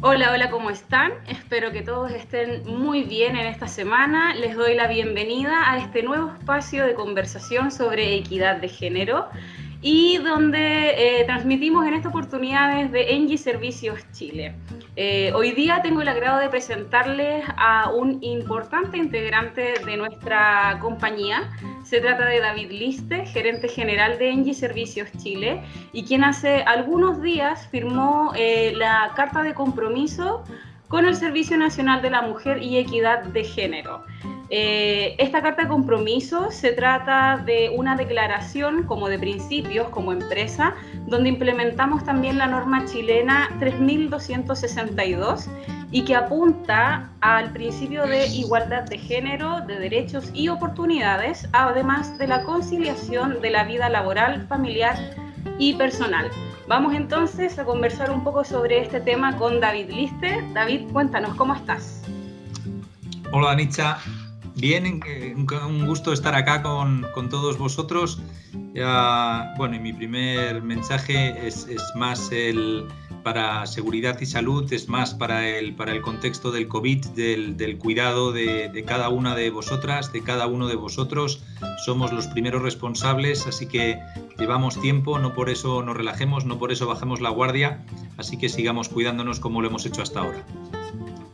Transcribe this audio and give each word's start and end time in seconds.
Hola, 0.00 0.30
hola, 0.30 0.48
¿cómo 0.48 0.70
están? 0.70 1.10
Espero 1.26 1.72
que 1.72 1.82
todos 1.82 2.12
estén 2.12 2.64
muy 2.64 3.02
bien 3.02 3.34
en 3.34 3.48
esta 3.48 3.66
semana. 3.66 4.32
Les 4.36 4.54
doy 4.54 4.76
la 4.76 4.86
bienvenida 4.86 5.72
a 5.72 5.78
este 5.78 6.04
nuevo 6.04 6.30
espacio 6.38 6.86
de 6.86 6.94
conversación 6.94 7.72
sobre 7.72 8.14
equidad 8.14 8.60
de 8.60 8.68
género 8.68 9.26
y 9.80 10.18
donde 10.18 11.20
eh, 11.20 11.24
transmitimos 11.24 11.86
en 11.86 11.94
esta 11.94 12.08
oportunidad 12.08 12.76
desde 12.76 13.14
Engie 13.14 13.38
Servicios 13.38 14.00
Chile. 14.12 14.54
Eh, 14.96 15.32
hoy 15.34 15.52
día 15.52 15.80
tengo 15.82 16.02
el 16.02 16.08
agrado 16.08 16.40
de 16.40 16.48
presentarles 16.48 17.44
a 17.56 17.90
un 17.90 18.18
importante 18.22 18.96
integrante 18.98 19.74
de 19.86 19.96
nuestra 19.96 20.78
compañía. 20.80 21.48
Se 21.84 22.00
trata 22.00 22.24
de 22.24 22.40
David 22.40 22.72
Liste, 22.72 23.24
gerente 23.26 23.68
general 23.68 24.18
de 24.18 24.30
Engie 24.30 24.54
Servicios 24.54 25.08
Chile, 25.18 25.62
y 25.92 26.04
quien 26.04 26.24
hace 26.24 26.62
algunos 26.64 27.22
días 27.22 27.68
firmó 27.68 28.32
eh, 28.34 28.72
la 28.74 29.12
carta 29.14 29.42
de 29.42 29.54
compromiso 29.54 30.42
con 30.88 31.04
el 31.04 31.14
Servicio 31.14 31.56
Nacional 31.56 32.02
de 32.02 32.10
la 32.10 32.22
Mujer 32.22 32.62
y 32.62 32.78
Equidad 32.78 33.22
de 33.22 33.44
Género. 33.44 34.02
Eh, 34.50 35.14
esta 35.18 35.42
carta 35.42 35.62
de 35.62 35.68
compromiso 35.68 36.50
se 36.50 36.72
trata 36.72 37.42
de 37.44 37.70
una 37.76 37.96
declaración 37.96 38.84
como 38.84 39.08
de 39.08 39.18
principios 39.18 39.90
como 39.90 40.12
empresa, 40.12 40.74
donde 41.06 41.28
implementamos 41.28 42.02
también 42.04 42.38
la 42.38 42.46
norma 42.46 42.86
chilena 42.86 43.50
3262 43.58 45.48
y 45.90 46.04
que 46.04 46.14
apunta 46.14 47.10
al 47.20 47.52
principio 47.52 48.06
de 48.06 48.26
igualdad 48.28 48.84
de 48.84 48.98
género, 48.98 49.60
de 49.62 49.78
derechos 49.78 50.30
y 50.32 50.48
oportunidades, 50.48 51.48
además 51.52 52.16
de 52.18 52.28
la 52.28 52.42
conciliación 52.44 53.40
de 53.42 53.50
la 53.50 53.64
vida 53.64 53.88
laboral, 53.90 54.46
familiar 54.48 54.96
y 55.58 55.74
personal. 55.74 56.30
Vamos 56.68 56.94
entonces 56.94 57.58
a 57.58 57.64
conversar 57.64 58.10
un 58.10 58.22
poco 58.22 58.44
sobre 58.44 58.80
este 58.80 59.00
tema 59.00 59.36
con 59.36 59.60
David 59.60 59.90
Liste. 59.90 60.44
David, 60.52 60.90
cuéntanos, 60.92 61.34
¿cómo 61.36 61.54
estás? 61.54 62.02
Hola, 63.32 63.52
Anicha. 63.52 63.98
Bien, 64.60 65.00
un 65.36 65.86
gusto 65.86 66.12
estar 66.12 66.34
acá 66.34 66.62
con, 66.62 67.06
con 67.14 67.28
todos 67.28 67.58
vosotros. 67.58 68.20
Ya, 68.74 69.54
bueno, 69.56 69.76
y 69.76 69.78
mi 69.78 69.92
primer 69.92 70.62
mensaje 70.62 71.46
es, 71.46 71.68
es, 71.68 71.80
más 71.94 72.32
el 72.32 72.84
para 73.22 73.64
seguridad 73.66 74.20
y 74.20 74.26
salud, 74.26 74.72
es 74.72 74.88
más 74.88 75.14
para 75.14 75.48
el, 75.48 75.76
para 75.76 75.92
el 75.92 76.02
contexto 76.02 76.50
del 76.50 76.66
COVID, 76.66 77.06
del, 77.08 77.56
del 77.56 77.78
cuidado 77.78 78.32
de, 78.32 78.68
de, 78.68 78.84
cada 78.84 79.10
una 79.10 79.36
de 79.36 79.50
vosotras, 79.50 80.12
de 80.12 80.24
cada 80.24 80.48
uno 80.48 80.66
de 80.66 80.74
vosotros. 80.74 81.40
Somos 81.84 82.12
los 82.12 82.26
primeros 82.26 82.60
responsables, 82.60 83.46
así 83.46 83.68
que 83.68 84.00
llevamos 84.40 84.80
tiempo, 84.80 85.20
no 85.20 85.34
por 85.34 85.50
eso 85.50 85.82
nos 85.84 85.96
relajemos, 85.96 86.46
no 86.46 86.58
por 86.58 86.72
eso 86.72 86.88
bajemos 86.88 87.20
la 87.20 87.30
guardia, 87.30 87.84
así 88.16 88.36
que 88.36 88.48
sigamos 88.48 88.88
cuidándonos 88.88 89.38
como 89.38 89.62
lo 89.62 89.68
hemos 89.68 89.86
hecho 89.86 90.02
hasta 90.02 90.20
ahora. 90.20 90.44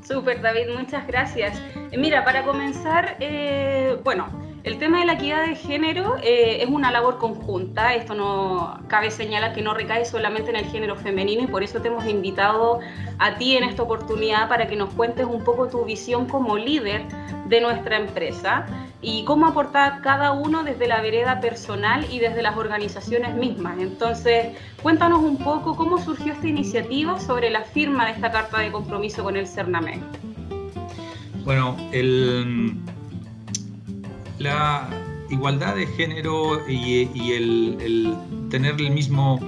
Súper, 0.05 0.43
David, 0.43 0.69
muchas 0.77 1.07
gracias. 1.07 1.61
Eh, 1.91 1.97
mira, 1.97 2.25
para 2.25 2.45
comenzar, 2.45 3.17
eh, 3.21 3.99
bueno, 4.05 4.27
el 4.65 4.79
tema 4.79 5.01
de 5.01 5.05
la 5.05 5.13
equidad 5.13 5.47
de 5.47 5.55
género 5.57 6.17
eh, 6.23 6.63
es 6.63 6.69
una 6.71 6.91
labor 6.91 7.19
conjunta. 7.19 7.95
Esto 7.95 8.15
no 8.15 8.81
cabe 8.89 9.11
señalar 9.11 9.53
que 9.53 9.61
no 9.61 9.75
recae 9.75 10.07
solamente 10.07 10.49
en 10.51 10.57
el 10.57 10.65
género 10.65 10.97
femenino 10.97 11.43
y 11.43 11.47
por 11.47 11.63
eso 11.63 11.83
te 11.83 11.89
hemos 11.89 12.07
invitado 12.07 12.81
a 13.19 13.37
ti 13.37 13.59
en 13.59 13.65
esta 13.65 13.83
oportunidad 13.83 14.49
para 14.49 14.67
que 14.67 14.75
nos 14.75 14.93
cuentes 14.95 15.27
un 15.27 15.45
poco 15.45 15.69
tu 15.69 15.85
visión 15.85 16.27
como 16.27 16.57
líder 16.57 17.03
de 17.47 17.61
nuestra 17.61 17.99
empresa 17.99 18.65
y 19.03 19.25
cómo 19.27 19.47
aportar 19.47 20.01
cada 20.01 20.33
uno 20.33 20.65
desde 20.65 20.89
la 20.89 21.03
vereda 21.03 21.41
personal 21.41 22.07
y 22.11 22.19
desde 22.19 22.41
las 22.41 22.57
organizaciones 22.57 23.35
mismas. 23.35 23.77
Entonces, 23.79 24.57
cuéntanos 24.83 25.21
un 25.21 25.37
poco 25.37 25.77
cómo 25.77 25.99
surgió 25.99 26.33
esta 26.33 26.49
iniciativa 26.49 27.21
sobre 27.21 27.51
la 27.51 27.65
firma 27.65 28.07
de 28.07 28.13
esta 28.13 28.33
carta 28.33 28.61
de 28.61 28.73
compromiso 28.73 29.23
con 29.25 29.37
el 29.37 29.47
CERNAMEC. 29.47 30.01
Bueno, 31.45 31.77
el, 31.93 32.79
la 34.39 34.89
igualdad 35.31 35.77
de 35.77 35.87
género 35.87 36.69
y, 36.69 37.33
el 37.33 38.15
tener 38.51 38.81
el 38.81 38.91
mismo 38.91 39.41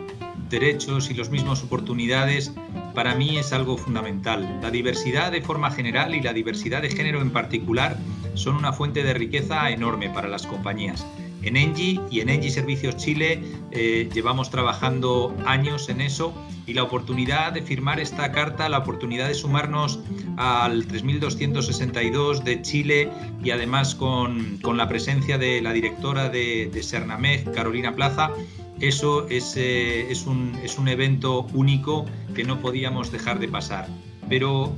derechos 0.49 1.11
y 1.11 1.15
las 1.15 1.31
mismas 1.31 1.63
oportunidades 1.63 2.53
para 2.95 3.15
mí 3.15 3.37
es 3.37 3.53
algo 3.53 3.77
fundamental. 3.77 4.61
La 4.63 4.71
diversidad 4.71 5.33
de 5.33 5.43
forma 5.43 5.71
general 5.71 6.15
y 6.15 6.23
la 6.23 6.33
diversidad 6.33 6.83
de 6.83 6.91
género 6.91 7.21
en 7.21 7.31
particular 7.31 7.99
son 8.35 8.57
una 8.57 8.73
fuente 8.73 9.03
de 9.03 9.15
riqueza 9.15 9.71
enorme 9.71 10.09
para 10.11 10.29
las 10.29 10.47
compañías. 10.47 11.07
En 11.47 11.57
Engie 11.57 12.01
y 12.11 12.21
en 12.21 12.29
Engie 12.29 12.51
Servicios 12.51 12.97
Chile 12.97 13.41
eh, 13.71 14.11
llevamos 14.13 14.51
trabajando 14.51 15.35
años 15.47 15.89
en 15.89 16.01
eso 16.01 16.35
y 16.67 16.75
la 16.75 16.83
oportunidad 16.83 17.53
de 17.53 17.63
firmar 17.63 18.01
esta 18.01 18.33
carta, 18.33 18.69
la 18.69 18.79
oportunidad 18.79 19.29
de 19.29 19.35
sumarnos 19.35 20.01
al 20.37 20.87
3262 20.89 22.45
de 22.45 22.63
Chile 22.63 23.11
y 23.45 23.51
además 23.51 23.95
con, 23.95 24.59
con 24.59 24.77
la 24.77 24.89
presencia 24.89 25.39
de 25.39 25.63
la 25.63 25.73
directora 25.73 26.29
de, 26.29 26.69
de 26.73 27.53
Carolina 27.55 27.95
Plaza, 27.95 28.33
eso 28.81 29.29
es, 29.29 29.57
eh, 29.57 30.11
es, 30.11 30.27
un, 30.27 30.59
es, 30.63 30.79
un, 30.79 30.89
evento 30.89 31.47
único 31.55 32.05
que 32.35 32.45
no 32.45 32.61
podíamos 32.61 33.11
dejar 33.11 33.39
de 33.39 33.49
pasar. 33.49 33.89
Pero 34.29 34.77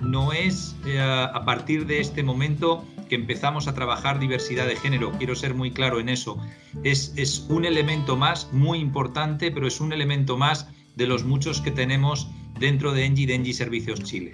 no 0.00 0.32
es 0.32 0.76
eh, 0.86 1.00
a 1.00 1.44
partir 1.44 1.86
de 1.86 2.00
este 2.00 2.22
momento 2.22 2.84
que 3.08 3.14
empezamos 3.14 3.68
a 3.68 3.74
trabajar 3.74 4.18
diversidad 4.18 4.66
de 4.66 4.76
género, 4.76 5.12
quiero 5.12 5.34
ser 5.34 5.54
muy 5.54 5.70
claro 5.70 6.00
en 6.00 6.08
eso. 6.08 6.38
Es, 6.82 7.12
es 7.16 7.46
un 7.48 7.64
elemento 7.64 8.16
más 8.16 8.52
muy 8.52 8.78
importante, 8.78 9.50
pero 9.50 9.66
es 9.66 9.80
un 9.80 9.92
elemento 9.92 10.36
más 10.36 10.68
de 10.96 11.06
los 11.06 11.24
muchos 11.24 11.60
que 11.60 11.70
tenemos 11.70 12.28
dentro 12.58 12.92
de 12.92 13.04
Engie, 13.04 13.26
de 13.26 13.34
Engie 13.34 13.52
Servicios 13.52 14.02
Chile. 14.02 14.32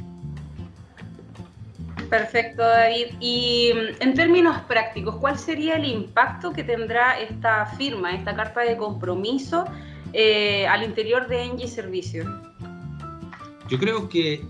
Perfecto, 2.09 2.63
David. 2.63 3.15
Y 3.21 3.73
mm, 3.73 4.03
en 4.03 4.15
términos 4.15 4.61
prácticos, 4.63 5.17
¿cuál 5.17 5.39
sería 5.39 5.77
el 5.77 5.85
impacto 5.85 6.53
que 6.53 6.65
tendrá 6.65 7.19
esta 7.21 7.67
firma, 7.67 8.13
esta 8.13 8.35
carta 8.35 8.61
de 8.61 8.77
compromiso 8.77 9.65
eh, 10.13 10.67
al 10.67 10.83
interior 10.83 11.29
de 11.29 11.45
Engie 11.45 11.69
Servicios? 11.69 12.27
Yo 13.71 13.79
creo 13.79 14.09
que 14.09 14.43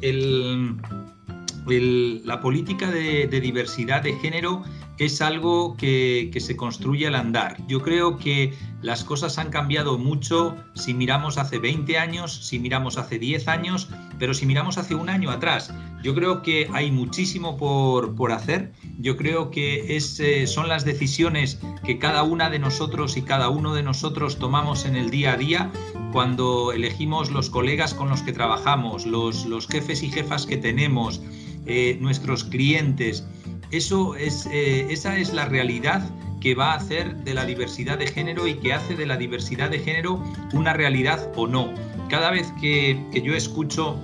la 2.25 2.41
política 2.41 2.91
de, 2.91 3.27
diversidad 3.29 4.03
de 4.03 4.15
género 4.15 4.65
es 5.05 5.21
algo 5.21 5.77
que, 5.77 6.31
que, 6.33 6.41
se 6.41 6.57
construye 6.57 7.07
al 7.07 7.15
andar. 7.15 7.57
Yo 7.67 7.81
creo 7.83 8.19
que 8.19 8.53
las 8.83 9.05
cosas 9.05 9.39
han 9.39 9.51
cambiado 9.51 9.99
mucho 9.99 10.57
si 10.75 10.95
miramos 10.95 11.39
hace 11.39 11.59
20 11.59 11.99
años, 11.99 12.47
si 12.47 12.59
miramos 12.59 12.97
hace 12.97 13.19
10 13.19 13.49
años, 13.49 13.89
pero 14.19 14.35
si 14.35 14.47
miramos 14.47 14.79
hace 14.79 14.95
un 14.95 15.09
año 15.09 15.31
atrás. 15.31 15.73
Yo 16.03 16.15
creo 16.15 16.43
que 16.43 16.69
hay 16.73 16.91
muchísimo 16.91 17.57
por, 17.57 18.15
por 18.15 18.33
hacer. 18.33 18.73
Yo 18.99 19.17
creo 19.17 19.51
que 19.51 19.97
es, 19.97 20.19
eh, 20.21 20.47
son 20.47 20.69
las 20.69 20.85
decisiones 20.85 21.59
que 21.85 21.99
cada 21.99 22.23
una 22.23 22.49
de 22.49 22.59
nosotros 22.59 23.17
y 23.17 23.23
cada 23.23 23.51
uno 23.51 23.75
de 23.75 23.83
nosotros 23.83 24.39
tomamos 24.39 24.85
en 24.85 24.97
el 24.97 25.11
día 25.11 25.33
a 25.33 25.37
día 25.37 25.71
cuando 26.13 26.73
elegimos 26.73 27.31
los 27.31 27.51
colegas 27.51 27.95
con 27.95 28.09
los 28.09 28.23
que 28.23 28.33
trabajamos, 28.33 29.07
los, 29.07 29.47
los 29.47 29.67
jefes 29.69 30.03
y 30.03 30.11
jefas 30.11 30.47
que 30.47 30.57
tenemos, 30.57 31.21
eh, 31.67 31.99
nuestros 32.01 32.45
clientes. 32.45 33.27
Eso 33.71 34.17
es, 34.17 34.47
eh, 34.47 34.87
esa 34.91 35.17
es 35.17 35.33
la 35.33 35.45
realidad 35.45 36.03
que 36.41 36.55
va 36.55 36.73
a 36.73 36.77
hacer 36.77 37.17
de 37.17 37.35
la 37.35 37.45
diversidad 37.45 37.99
de 37.99 38.07
género 38.07 38.47
y 38.47 38.55
que 38.55 38.73
hace 38.73 38.97
de 38.97 39.07
la 39.07 39.17
diversidad 39.17 39.71
de 39.71 39.79
género 39.79 40.23
una 40.53 40.73
realidad 40.73 41.31
o 41.37 41.47
no. 41.47 41.73
Cada 42.09 42.31
vez 42.31 42.53
que, 42.61 43.01
que 43.13 43.23
yo 43.23 43.35
escucho 43.35 43.97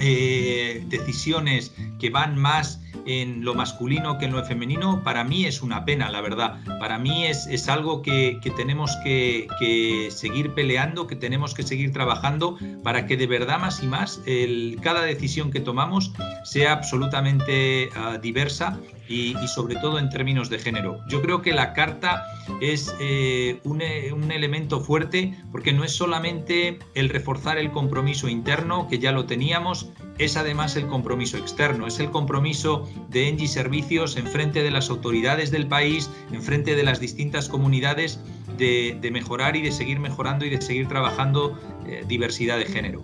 eh, 0.00 0.84
decisiones 0.88 1.72
que 2.00 2.10
van 2.10 2.36
más 2.36 2.80
en 3.06 3.44
lo 3.44 3.54
masculino 3.54 4.18
que 4.18 4.26
en 4.26 4.32
lo 4.32 4.44
femenino, 4.44 5.02
para 5.02 5.24
mí 5.24 5.46
es 5.46 5.62
una 5.62 5.84
pena, 5.84 6.10
la 6.10 6.20
verdad. 6.20 6.60
Para 6.78 6.98
mí 6.98 7.24
es, 7.26 7.46
es 7.46 7.68
algo 7.68 8.02
que, 8.02 8.38
que 8.42 8.50
tenemos 8.50 8.94
que, 9.02 9.48
que, 9.58 10.10
seguir 10.10 10.52
peleando, 10.52 11.06
que 11.06 11.16
tenemos 11.16 11.54
que 11.54 11.62
seguir 11.62 11.92
trabajando 11.92 12.58
para 12.82 13.06
que 13.06 13.16
de 13.16 13.26
verdad 13.26 13.58
más 13.58 13.82
y 13.82 13.86
más 13.86 14.20
el, 14.26 14.78
cada 14.82 15.02
decisión 15.02 15.50
que 15.50 15.60
tomamos 15.60 16.12
sea 16.44 16.72
absolutamente 16.72 17.88
uh, 17.96 18.18
diversa 18.20 18.78
y, 19.08 19.34
sobre 19.48 19.76
todo 19.76 19.98
en 19.98 20.10
términos 20.10 20.50
de 20.50 20.58
género. 20.58 21.00
Yo 21.08 21.22
creo 21.22 21.42
que 21.42 21.52
la 21.52 21.72
carta 21.72 22.24
es 22.60 22.94
eh, 23.00 23.60
un, 23.64 23.82
un, 24.12 24.30
elemento 24.30 24.80
fuerte 24.80 25.34
porque 25.50 25.72
no 25.72 25.84
es 25.84 25.92
solamente 25.92 26.78
el 26.94 27.08
reforzar 27.08 27.58
el 27.58 27.70
compromiso 27.70 28.28
interno, 28.28 28.88
que 28.88 28.98
ya 28.98 29.12
lo 29.12 29.24
teníamos, 29.26 29.90
es 30.18 30.36
además 30.36 30.76
el 30.76 30.86
compromiso 30.86 31.38
externo, 31.38 31.86
es 31.86 32.00
el 32.00 32.10
compromiso 32.10 32.88
de 33.08 33.28
Engie 33.28 33.48
Servicios 33.48 34.16
en 34.16 34.26
frente 34.26 34.62
de 34.62 34.70
las 34.70 34.90
autoridades 34.90 35.50
del 35.50 35.66
país, 35.66 36.10
en 36.32 36.42
frente 36.42 36.76
de 36.76 36.82
las 36.82 37.00
distintas 37.00 37.48
comunidades, 37.48 38.20
de, 38.56 38.98
de 39.00 39.10
mejorar 39.10 39.56
y 39.56 39.62
de 39.62 39.72
seguir 39.72 40.00
mejorando 40.00 40.44
y 40.44 40.50
de 40.50 40.60
seguir 40.60 40.88
trabajando 40.88 41.58
eh, 41.86 42.04
diversidad 42.06 42.58
de 42.58 42.66
género. 42.66 43.02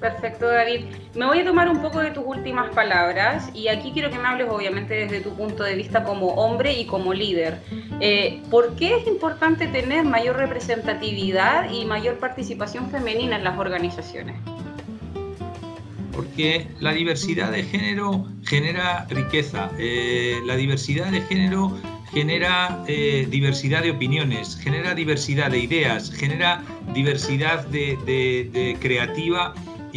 Perfecto, 0.00 0.46
David. 0.46 0.84
Me 1.14 1.26
voy 1.26 1.40
a 1.40 1.44
tomar 1.44 1.68
un 1.68 1.80
poco 1.80 2.00
de 2.00 2.10
tus 2.10 2.24
últimas 2.24 2.70
palabras 2.74 3.50
y 3.54 3.68
aquí 3.68 3.92
quiero 3.92 4.10
que 4.10 4.18
me 4.18 4.28
hables 4.28 4.48
obviamente 4.50 4.94
desde 4.94 5.20
tu 5.20 5.34
punto 5.34 5.62
de 5.62 5.74
vista 5.74 6.04
como 6.04 6.28
hombre 6.34 6.72
y 6.78 6.86
como 6.86 7.14
líder. 7.14 7.60
Eh, 8.00 8.42
¿Por 8.50 8.76
qué 8.76 8.96
es 8.96 9.06
importante 9.06 9.66
tener 9.68 10.04
mayor 10.04 10.36
representatividad 10.36 11.70
y 11.70 11.86
mayor 11.86 12.18
participación 12.18 12.90
femenina 12.90 13.36
en 13.36 13.44
las 13.44 13.58
organizaciones? 13.58 14.36
porque 16.16 16.66
la 16.80 16.92
diversidad 16.92 17.52
de 17.52 17.62
género 17.62 18.26
genera 18.42 19.06
riqueza, 19.10 19.70
eh, 19.78 20.40
la 20.46 20.56
diversidad 20.56 21.10
de 21.10 21.20
género 21.20 21.78
genera 22.12 22.82
eh, 22.88 23.26
diversidad 23.28 23.82
de 23.82 23.90
opiniones, 23.90 24.56
genera 24.56 24.94
diversidad 24.94 25.50
de 25.50 25.58
ideas, 25.58 26.10
genera 26.10 26.64
diversidad 26.94 27.66
de, 27.66 28.76
creativa 28.80 29.54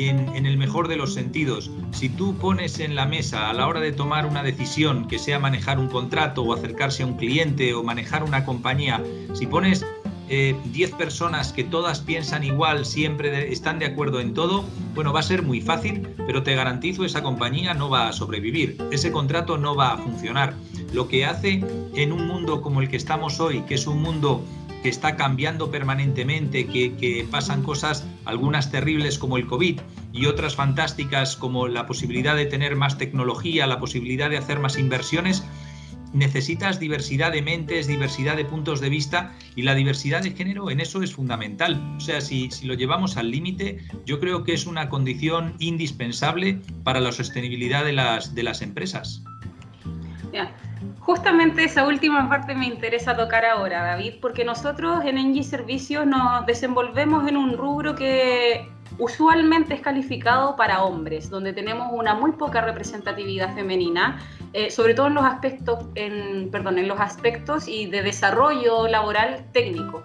en, 0.08 0.46
el 0.46 0.58
mejor 0.58 0.88
de 0.88 0.96
los 0.96 1.14
sentidos. 1.14 1.70
Si 1.92 2.10
tú 2.10 2.36
pones 2.38 2.80
en 2.80 2.96
la 2.96 3.06
mesa 3.06 3.50
a 3.50 3.54
la 3.54 3.68
hora 3.68 3.80
de 3.80 3.92
tomar 3.92 4.26
una 4.26 4.44
decisión, 4.44 5.08
que 5.08 5.20
sea 5.20 5.40
manejar 5.40 5.80
un 5.80 5.90
contrato 5.90 6.44
o 6.44 6.54
acercarse 6.54 7.04
a 7.04 7.08
un 7.08 7.18
cliente 7.18 7.74
o 7.74 7.84
manejar 7.84 8.24
una 8.24 8.46
compañía, 8.46 9.04
si 9.34 9.46
pones 9.48 9.86
10 10.30 10.30
eh, 10.30 10.94
personas 10.96 11.52
que 11.52 11.64
todas 11.64 12.00
piensan 12.02 12.44
igual, 12.44 12.86
siempre 12.86 13.52
están 13.52 13.80
de 13.80 13.88
acuerdo 13.88 14.20
en 14.20 14.34
todo, 14.34 14.64
bueno, 14.94 15.12
va 15.12 15.22
a 15.22 15.24
ser 15.24 15.42
muy 15.42 15.60
fácil, 15.60 16.08
pero 16.28 16.44
te 16.44 16.56
garantizo 16.56 17.04
esa 17.04 17.24
compañía 17.24 17.74
no 17.74 17.90
va 17.90 18.08
a 18.08 18.14
sobrevivir, 18.14 18.78
ese 18.92 19.12
contrato 19.12 19.58
no 19.58 19.76
va 19.76 19.94
a 19.94 19.98
funcionar. 19.98 20.54
Lo 20.94 21.08
que 21.08 21.26
hace 21.26 21.64
en 21.96 22.12
un 22.12 22.28
mundo 22.28 22.62
como 22.62 22.82
el 22.82 22.90
que 22.90 22.98
estamos 22.98 23.40
hoy, 23.40 23.62
que 23.62 23.76
es 23.76 23.88
un 23.88 24.02
mundo 24.02 24.44
que 24.82 24.90
está 24.90 25.16
cambiando 25.16 25.72
permanentemente, 25.72 26.68
que, 26.68 27.28
pasan 27.30 27.64
cosas, 27.64 28.08
algunas 28.26 28.72
terribles 28.72 29.20
como 29.20 29.38
el 29.38 29.48
COVID 29.48 29.80
y 30.14 30.26
otras 30.26 30.56
fantásticas 30.56 31.36
como 31.36 31.68
la 31.68 31.86
posibilidad 31.86 32.36
de 32.36 32.46
tener 32.46 32.76
más 32.76 32.98
tecnología, 32.98 33.68
la 33.68 33.80
posibilidad 33.80 34.30
de 34.30 34.38
hacer 34.38 34.60
más 34.60 34.78
inversiones, 34.78 35.44
necesitas 36.14 36.80
diversidad 36.80 37.32
de 37.32 37.42
mentes, 37.42 37.88
diversidad 37.88 38.36
de 38.36 38.46
puntos 38.46 38.82
de 38.82 38.90
vista 38.90 39.34
y 39.56 39.62
la 39.62 39.76
diversidad 39.76 40.24
de 40.24 40.32
género 40.32 40.72
en 40.72 40.80
eso 40.80 41.04
es 41.04 41.14
fundamental. 41.14 41.96
O 41.98 42.00
sea, 42.00 42.22
si, 42.22 42.50
lo 42.64 42.74
llevamos 42.74 43.18
al 43.18 43.32
límite, 43.32 43.80
yo 44.06 44.20
creo 44.20 44.44
que 44.44 44.54
es 44.54 44.66
una 44.66 44.90
condición 44.90 45.56
indispensable 45.60 46.62
para 46.84 47.00
la 47.00 47.12
sostenibilidad 47.12 47.86
de 47.86 47.94
las, 47.94 48.34
de 48.34 48.44
las 48.44 48.62
empresas. 48.62 49.24
Justamente 51.10 51.64
esa 51.64 51.88
última 51.88 52.30
parte 52.30 52.54
me 52.54 52.68
interesa 52.68 53.18
tocar 53.18 53.44
ahora, 53.44 53.82
David, 53.82 54.18
porque 54.22 54.46
nosotros 54.46 55.04
en 55.04 55.18
Engie 55.18 55.44
Servicios 55.44 56.06
nos 56.06 56.46
desenvolvemos 56.46 57.28
en 57.28 57.36
un 57.36 57.58
rubro 57.58 57.96
que 57.96 58.70
usualmente 59.00 59.74
es 59.74 59.82
calificado 59.82 60.56
para 60.56 60.84
hombres, 60.84 61.32
donde 61.32 61.52
tenemos 61.52 61.88
una 61.92 62.14
muy 62.14 62.34
poca 62.34 62.62
representatividad 62.62 63.56
femenina, 63.56 64.20
eh, 64.54 64.70
sobre 64.70 64.94
todo 64.94 65.08
en 65.08 65.16
los 65.16 65.26
aspectos, 65.26 65.80
en, 65.96 66.52
perdón, 66.52 66.78
en 66.78 66.88
los 66.88 67.00
aspectos 67.00 67.68
y 67.68 67.88
de 67.88 68.04
desarrollo 68.04 68.88
laboral 68.88 69.48
técnico. 69.52 70.04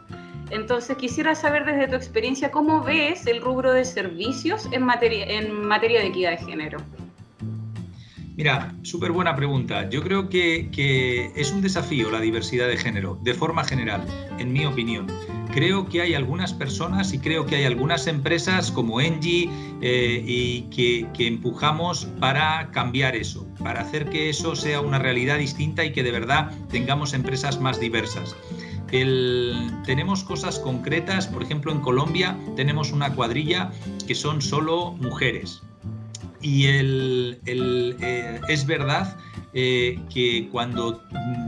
Entonces 0.48 0.96
quisiera 0.96 1.34
saber 1.34 1.66
desde 1.66 1.86
tu 1.86 1.96
experiencia 1.96 2.50
cómo 2.50 2.80
ves 2.80 3.26
el 3.26 3.42
rubro 3.42 3.74
de 3.74 3.84
servicios 3.84 4.70
en 4.72 4.82
materia, 4.82 5.26
en 5.26 5.52
materia 5.52 6.00
de 6.00 6.06
equidad 6.06 6.30
de 6.30 6.38
género. 6.38 6.78
Mira, 8.36 8.74
súper 8.82 9.12
buena 9.12 9.36
pregunta. 9.36 9.88
Yo 9.88 10.02
creo 10.02 10.28
que, 10.28 11.30
es 11.36 11.52
un 11.52 11.62
desafío 11.62 12.10
la 12.10 12.20
diversidad 12.20 12.66
de 12.66 12.76
género, 12.76 13.16
de 13.22 13.32
forma 13.32 13.62
general, 13.62 14.04
en 14.40 14.52
mi 14.52 14.66
opinión. 14.66 15.06
Creo 15.52 15.88
que 15.88 16.00
hay 16.00 16.14
algunas 16.14 16.52
personas 16.52 17.12
y 17.12 17.20
creo 17.20 17.46
que 17.46 17.54
hay 17.54 17.64
algunas 17.64 18.08
empresas 18.08 18.72
como 18.72 19.00
Engie 19.00 19.48
eh, 19.80 20.24
y 20.26 20.62
que, 20.62 21.28
empujamos 21.28 22.06
para 22.18 22.72
cambiar 22.72 23.14
eso, 23.14 23.46
para 23.62 23.82
hacer 23.82 24.10
que 24.10 24.30
eso 24.30 24.56
sea 24.56 24.80
una 24.80 24.98
realidad 24.98 25.38
distinta 25.38 25.84
y 25.84 25.92
que 25.92 26.02
de 26.02 26.10
verdad 26.10 26.50
tengamos 26.70 27.14
empresas 27.14 27.60
más 27.60 27.78
diversas. 27.78 28.34
Tenemos 28.90 30.24
cosas 30.24 30.58
concretas, 30.58 31.26
por 31.26 31.42
ejemplo 31.42 31.72
en 31.72 31.80
Colombia 31.80 32.36
tenemos 32.54 32.92
una 32.92 33.12
cuadrilla 33.12 33.72
que 34.06 34.14
son 34.14 34.40
solo 34.40 34.92
mujeres, 34.92 35.62
y 36.44 36.66
eh, 36.66 38.40
es 38.48 38.66
verdad 38.66 39.16
eh, 39.54 39.98
que 40.12 40.46
cuando 40.52 41.02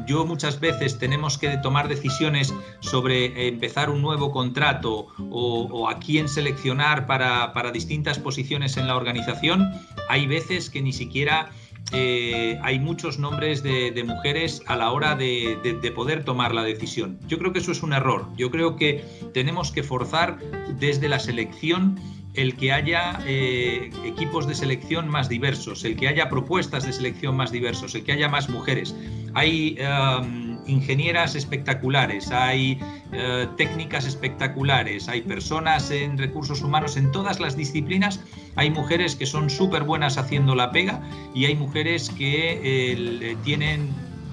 yo 0.06 0.24
muchas 0.24 0.58
veces 0.58 0.98
tenemos 0.98 1.36
que 1.36 1.58
tomar 1.58 1.86
decisiones 1.86 2.54
sobre 2.80 3.46
empezar 3.46 3.90
un 3.90 4.00
nuevo 4.00 4.32
contrato 4.32 5.08
o, 5.30 5.88
a 5.88 5.98
quién 5.98 6.28
seleccionar 6.30 7.06
para, 7.06 7.70
distintas 7.72 8.18
posiciones 8.18 8.78
en 8.78 8.86
la 8.86 8.96
organización, 8.96 9.70
hay 10.08 10.26
veces 10.26 10.70
que 10.70 10.80
ni 10.80 10.94
siquiera 10.94 11.50
eh, 11.92 12.58
hay 12.62 12.78
muchos 12.80 13.18
nombres 13.18 13.62
de, 13.62 14.02
mujeres 14.02 14.62
a 14.66 14.76
la 14.76 14.92
hora 14.92 15.14
de, 15.14 15.92
poder 15.94 16.24
tomar 16.24 16.54
la 16.54 16.62
decisión. 16.62 17.18
Yo 17.28 17.38
creo 17.38 17.52
que 17.52 17.58
eso 17.58 17.70
es 17.70 17.82
un 17.82 17.92
error. 17.92 18.28
Yo 18.38 18.50
creo 18.50 18.76
que 18.76 19.04
tenemos 19.34 19.72
que 19.72 19.82
forzar 19.82 20.38
desde 20.78 21.06
la 21.08 21.18
selección 21.18 22.00
el 22.36 22.54
que 22.56 22.72
haya 22.72 23.18
eh, 23.26 23.90
equipos 24.04 24.46
de 24.46 24.54
selección 24.54 25.08
más 25.08 25.28
diversos, 25.28 25.84
el 25.84 25.96
que 25.96 26.08
haya 26.08 26.28
propuestas 26.28 26.84
de 26.84 26.92
selección 26.92 27.36
más 27.36 27.50
diversos, 27.50 27.94
el 27.94 28.04
que 28.04 28.12
haya 28.12 28.28
más 28.28 28.48
mujeres. 28.48 28.94
Hay 29.34 29.78
um, 29.80 30.58
ingenieras 30.66 31.34
espectaculares, 31.34 32.30
hay 32.30 32.78
uh, 33.12 33.46
técnicas 33.56 34.06
espectaculares, 34.06 35.08
hay 35.08 35.22
personas 35.22 35.90
en 35.90 36.18
recursos 36.18 36.62
humanos, 36.62 36.96
en 36.96 37.10
todas 37.12 37.40
las 37.40 37.56
disciplinas 37.56 38.20
hay 38.56 38.70
mujeres 38.70 39.14
que 39.14 39.26
son 39.26 39.50
súper 39.50 39.84
buenas 39.84 40.16
haciendo 40.16 40.54
la 40.54 40.72
pega 40.72 41.00
y 41.34 41.44
hay 41.44 41.54
mujeres 41.54 42.10
que 42.10 42.60
eh, 42.62 43.36
tienen 43.44 43.90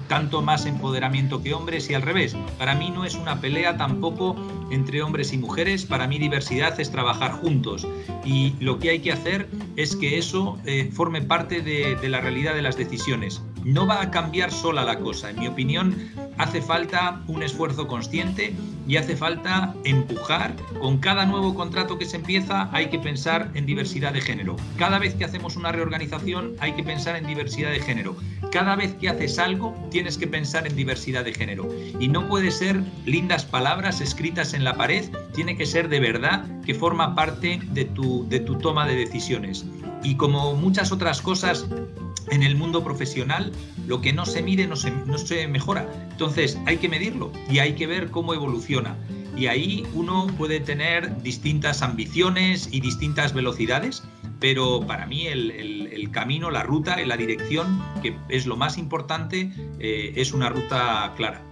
tanto 0.08 0.42
más 0.42 0.66
empoderamiento 0.66 1.42
que 1.42 1.54
hombres 1.54 1.90
y 1.90 1.94
al 1.94 2.02
revés. 2.02 2.36
Para 2.58 2.74
mí 2.74 2.90
no 2.90 3.04
es 3.04 3.14
una 3.14 3.40
pelea 3.40 3.76
tampoco 3.76 4.36
entre 4.70 5.02
hombres 5.02 5.32
y 5.32 5.38
mujeres, 5.38 5.84
para 5.84 6.06
mí 6.06 6.18
diversidad 6.18 6.78
es 6.80 6.90
trabajar 6.90 7.32
juntos 7.32 7.86
y 8.24 8.54
lo 8.60 8.78
que 8.78 8.90
hay 8.90 9.00
que 9.00 9.12
hacer 9.12 9.48
es 9.76 9.94
que 9.96 10.18
eso 10.18 10.58
eh, 10.64 10.90
forme 10.92 11.22
parte 11.22 11.60
de, 11.60 11.96
de 11.96 12.08
la 12.08 12.20
realidad 12.20 12.54
de 12.54 12.62
las 12.62 12.76
decisiones. 12.76 13.42
No 13.64 13.86
va 13.86 14.02
a 14.02 14.10
cambiar 14.10 14.50
sola 14.50 14.84
la 14.84 14.98
cosa, 14.98 15.30
en 15.30 15.40
mi 15.40 15.48
opinión 15.48 16.10
hace 16.38 16.60
falta 16.60 17.22
un 17.28 17.42
esfuerzo 17.42 17.86
consciente 17.86 18.54
y 18.86 18.96
hace 18.96 19.16
falta 19.16 19.74
empujar. 19.84 20.54
Con 20.80 20.98
cada 20.98 21.26
nuevo 21.26 21.54
contrato 21.54 21.98
que 21.98 22.04
se 22.04 22.16
empieza 22.16 22.68
hay 22.72 22.86
que 22.86 22.98
pensar 22.98 23.50
en 23.54 23.66
diversidad 23.66 24.12
de 24.12 24.20
género. 24.20 24.56
Cada 24.78 24.98
vez 24.98 25.14
que 25.14 25.24
hacemos 25.24 25.56
una 25.56 25.72
reorganización 25.72 26.56
hay 26.60 26.72
que 26.72 26.82
pensar 26.82 27.16
en 27.16 27.26
diversidad 27.26 27.70
de 27.70 27.80
género. 27.80 28.16
Cada 28.52 28.76
vez 28.76 28.94
que 28.94 29.08
haces 29.08 29.38
algo 29.38 29.74
tienes 29.90 30.18
que 30.18 30.26
pensar 30.26 30.66
en 30.66 30.76
diversidad 30.76 31.24
de 31.24 31.34
género. 31.34 31.68
Y 31.98 32.08
no 32.08 32.28
puede 32.28 32.50
ser 32.50 32.80
lindas 33.04 33.44
palabras 33.44 34.00
escritas 34.00 34.54
en 34.54 34.64
la 34.64 34.76
pared, 34.76 35.04
tiene 35.34 35.56
que 35.56 35.66
ser 35.66 35.88
de 35.88 36.00
verdad 36.00 36.44
que 36.64 36.74
forma 36.74 37.14
parte 37.14 37.60
de 37.72 37.84
tu, 37.84 38.28
de 38.28 38.40
tu 38.40 38.56
toma 38.58 38.86
de 38.86 38.96
decisiones. 38.96 39.64
Y 40.02 40.16
como 40.16 40.54
muchas 40.54 40.92
otras 40.92 41.22
cosas, 41.22 41.66
en 42.30 42.42
el 42.42 42.56
mundo 42.56 42.82
profesional 42.82 43.52
lo 43.86 44.00
que 44.00 44.12
no 44.12 44.26
se 44.26 44.42
mide 44.42 44.66
no 44.66 44.76
se, 44.76 44.90
no 44.90 45.18
se 45.18 45.46
mejora. 45.48 45.86
Entonces 46.10 46.58
hay 46.66 46.78
que 46.78 46.88
medirlo 46.88 47.32
y 47.50 47.58
hay 47.58 47.74
que 47.74 47.86
ver 47.86 48.10
cómo 48.10 48.34
evoluciona. 48.34 48.96
Y 49.36 49.46
ahí 49.48 49.84
uno 49.94 50.28
puede 50.38 50.60
tener 50.60 51.22
distintas 51.22 51.82
ambiciones 51.82 52.68
y 52.72 52.80
distintas 52.80 53.34
velocidades, 53.34 54.04
pero 54.38 54.86
para 54.86 55.06
mí 55.06 55.26
el, 55.26 55.50
el, 55.50 56.10
camino, 56.12 56.50
la 56.50 56.62
ruta, 56.62 56.96
la 57.04 57.16
dirección, 57.16 57.82
que 58.00 58.16
es 58.28 58.46
lo 58.46 58.56
más 58.56 58.78
importante, 58.78 59.50
eh, 59.80 60.12
es 60.14 60.32
una 60.32 60.50
ruta 60.50 61.12
clara. 61.16 61.42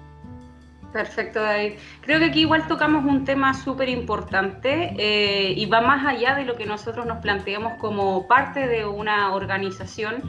Perfecto, 0.92 1.40
David. 1.40 1.72
Creo 2.02 2.18
que 2.18 2.26
aquí 2.26 2.40
igual 2.40 2.66
tocamos 2.68 3.04
un 3.04 3.24
tema 3.24 3.54
súper 3.54 3.88
importante 3.88 4.94
eh, 4.98 5.54
y 5.56 5.66
va 5.66 5.80
más 5.80 6.06
allá 6.06 6.34
de 6.34 6.44
lo 6.44 6.56
que 6.56 6.66
nosotros 6.66 7.06
nos 7.06 7.18
planteamos 7.18 7.74
como 7.80 8.28
parte 8.28 8.68
de 8.68 8.84
una 8.84 9.34
organización 9.34 10.22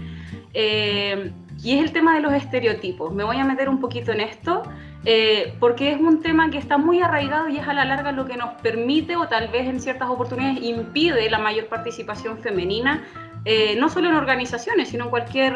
eh, 0.53 1.31
y 1.63 1.77
es 1.77 1.83
el 1.83 1.91
tema 1.91 2.15
de 2.15 2.21
los 2.21 2.33
estereotipos. 2.33 3.13
Me 3.13 3.23
voy 3.23 3.37
a 3.37 3.45
meter 3.45 3.69
un 3.69 3.79
poquito 3.79 4.11
en 4.11 4.21
esto, 4.21 4.63
eh, 5.05 5.53
porque 5.59 5.91
es 5.91 5.99
un 5.99 6.21
tema 6.21 6.49
que 6.49 6.57
está 6.57 6.77
muy 6.77 7.01
arraigado 7.01 7.49
y 7.49 7.57
es 7.57 7.67
a 7.67 7.73
la 7.73 7.85
larga 7.85 8.11
lo 8.11 8.25
que 8.25 8.37
nos 8.37 8.53
permite 8.61 9.15
o 9.15 9.27
tal 9.27 9.49
vez 9.49 9.67
en 9.67 9.79
ciertas 9.79 10.09
oportunidades 10.09 10.63
impide 10.63 11.29
la 11.29 11.39
mayor 11.39 11.67
participación 11.67 12.37
femenina, 12.39 13.03
eh, 13.45 13.75
no 13.77 13.89
solo 13.89 14.09
en 14.09 14.15
organizaciones, 14.15 14.89
sino 14.89 15.05
en 15.05 15.09
cualquier 15.09 15.55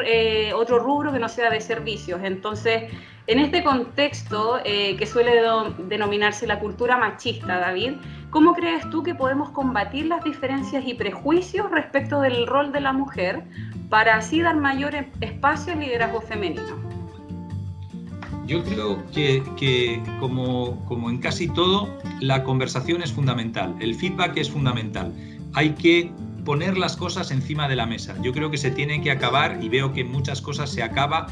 otro 0.55 0.79
rubro 0.79 1.11
que 1.11 1.19
no 1.19 1.29
sea 1.29 1.49
de 1.49 1.61
servicios. 1.61 2.19
Entonces, 2.23 2.91
en 3.27 3.39
este 3.39 3.63
contexto 3.63 4.59
que 4.63 5.05
suele 5.05 5.41
denominarse 5.87 6.47
la 6.47 6.59
cultura 6.59 6.97
machista, 6.97 7.59
David, 7.59 7.93
¿Cómo 8.29 8.53
crees 8.53 8.87
tú 8.89 9.03
que 9.03 9.15
podemos 9.15 9.49
combatir 9.51 10.05
las 10.05 10.23
diferencias 10.23 10.85
y 10.85 10.93
prejuicios 10.93 11.71
respecto 11.71 12.19
del 12.19 12.45
rol 12.45 12.73
de 12.73 12.81
la 12.81 12.91
mujer 12.91 13.43
para 13.89 14.17
así 14.17 14.41
dar 14.41 14.57
mayor 14.57 14.95
e-, 14.95 15.11
espacio 15.21 15.73
al 15.73 15.79
liderazgo 15.79 16.21
femenino? 16.21 16.87
Yo 18.45 18.63
creo 18.63 19.03
que, 19.11 20.01
como, 20.21 20.83
como, 20.85 21.09
en 21.09 21.17
casi 21.17 21.49
todo, 21.49 21.89
la 22.21 22.43
conversación 22.43 23.01
es 23.01 23.11
fundamental, 23.11 23.75
el 23.81 23.93
feedback 23.93 24.37
es 24.37 24.49
fundamental. 24.49 25.13
Hay 25.53 25.71
que 25.71 26.11
poner 26.45 26.77
las 26.77 26.95
cosas 26.95 27.31
encima 27.31 27.67
de 27.67 27.75
la 27.75 27.85
mesa. 27.85 28.15
Yo 28.21 28.31
creo 28.31 28.49
que 28.49 28.57
se 28.57 28.71
tiene 28.71 29.01
que 29.01 29.11
acabar, 29.11 29.59
y 29.61 29.67
veo 29.67 29.91
que 29.91 30.05
muchas 30.05 30.41
cosas 30.41 30.69
se 30.69 30.81
acaba, 30.81 31.27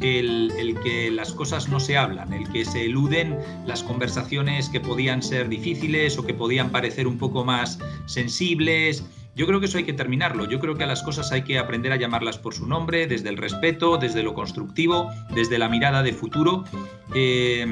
el, 0.00 0.52
el, 0.58 0.78
que 0.80 1.08
las 1.12 1.32
cosas 1.32 1.68
no 1.68 1.78
se 1.78 1.96
hablan, 1.96 2.32
el 2.32 2.48
que 2.50 2.64
se 2.64 2.86
eluden 2.86 3.38
las 3.64 3.84
conversaciones 3.84 4.68
que 4.68 4.80
podían 4.80 5.22
ser 5.22 5.48
difíciles 5.48 6.18
o 6.18 6.26
que 6.26 6.34
podían 6.34 6.70
parecer 6.70 7.06
un 7.06 7.16
poco 7.16 7.44
más 7.44 7.78
sensibles, 8.06 9.04
Yo 9.36 9.46
creo 9.46 9.60
que 9.60 9.66
eso 9.66 9.76
hay 9.76 9.84
que 9.84 9.92
terminarlo. 9.92 10.46
Yo 10.46 10.58
creo 10.58 10.76
que 10.76 10.84
a 10.84 10.86
las 10.86 11.02
cosas 11.02 11.30
hay 11.30 11.42
que 11.42 11.58
aprender 11.58 11.92
a 11.92 11.96
llamarlas 11.96 12.38
por 12.38 12.54
su 12.54 12.66
nombre, 12.66 13.06
desde 13.06 13.28
el 13.28 13.36
respeto, 13.36 13.98
desde 13.98 14.22
lo 14.22 14.32
constructivo, 14.32 15.12
desde 15.34 15.58
la 15.58 15.68
mirada 15.68 16.02
de 16.02 16.14
futuro. 16.14 16.64
Eh, 17.14 17.66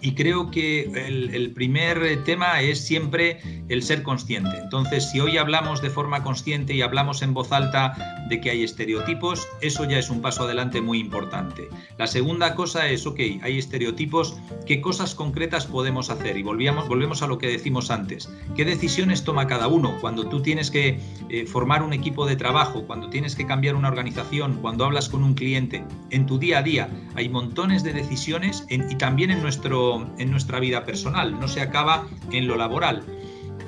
y 0.00 0.14
creo 0.14 0.50
que 0.50 0.82
el, 0.82 1.52
primer 1.52 2.22
tema 2.24 2.60
es 2.60 2.80
siempre 2.80 3.40
el 3.68 3.82
ser 3.82 4.02
consciente. 4.02 4.58
Entonces, 4.58 5.10
si 5.10 5.20
hoy 5.20 5.38
hablamos 5.38 5.82
de 5.82 5.90
forma 5.90 6.22
consciente 6.22 6.74
y 6.74 6.82
hablamos 6.82 7.22
en 7.22 7.34
voz 7.34 7.52
alta 7.52 8.26
de 8.28 8.40
que 8.40 8.50
hay 8.50 8.62
estereotipos, 8.62 9.48
eso 9.60 9.84
ya 9.84 9.98
es 9.98 10.10
un 10.10 10.20
paso 10.20 10.44
adelante 10.44 10.80
muy 10.80 10.98
importante. 10.98 11.68
La 11.96 12.06
segunda 12.06 12.54
cosa 12.54 12.88
es, 12.88 13.06
ok, 13.06 13.18
hay 13.42 13.58
estereotipos, 13.58 14.36
¿qué 14.66 14.80
cosas 14.80 15.14
concretas 15.14 15.66
podemos 15.66 16.10
hacer? 16.10 16.36
Y 16.36 16.42
volvíamos, 16.42 16.88
volvemos 16.88 17.22
a 17.22 17.26
lo 17.26 17.38
que 17.38 17.48
decimos 17.48 17.90
antes. 17.90 18.28
¿Qué 18.54 18.64
decisiones 18.64 19.24
toma 19.24 19.46
cada 19.46 19.68
uno 19.68 19.96
cuando 20.00 20.28
tú 20.28 20.42
tienes 20.42 20.70
que 20.70 21.00
eh, 21.28 21.46
formar 21.46 21.82
un 21.82 21.92
equipo 21.92 22.26
de 22.26 22.36
trabajo, 22.36 22.86
cuando 22.86 23.10
tienes 23.10 23.34
que 23.34 23.46
cambiar 23.46 23.74
una 23.74 23.88
organización, 23.88 24.58
cuando 24.60 24.84
hablas 24.84 25.08
con 25.08 25.24
un 25.24 25.34
cliente? 25.34 25.84
En 26.10 26.26
tu 26.26 26.38
día 26.38 26.58
a 26.58 26.62
día 26.62 26.88
hay 27.14 27.28
montones 27.28 27.82
de 27.82 27.92
decisiones 27.92 28.66
y 28.68 28.94
también 28.96 29.30
en 29.30 29.42
nuestro 29.42 29.87
en 30.18 30.30
nuestra 30.30 30.60
vida 30.60 30.84
personal, 30.84 31.38
no 31.38 31.48
se 31.48 31.60
acaba 31.60 32.06
en 32.30 32.46
lo 32.46 32.56
laboral. 32.56 33.04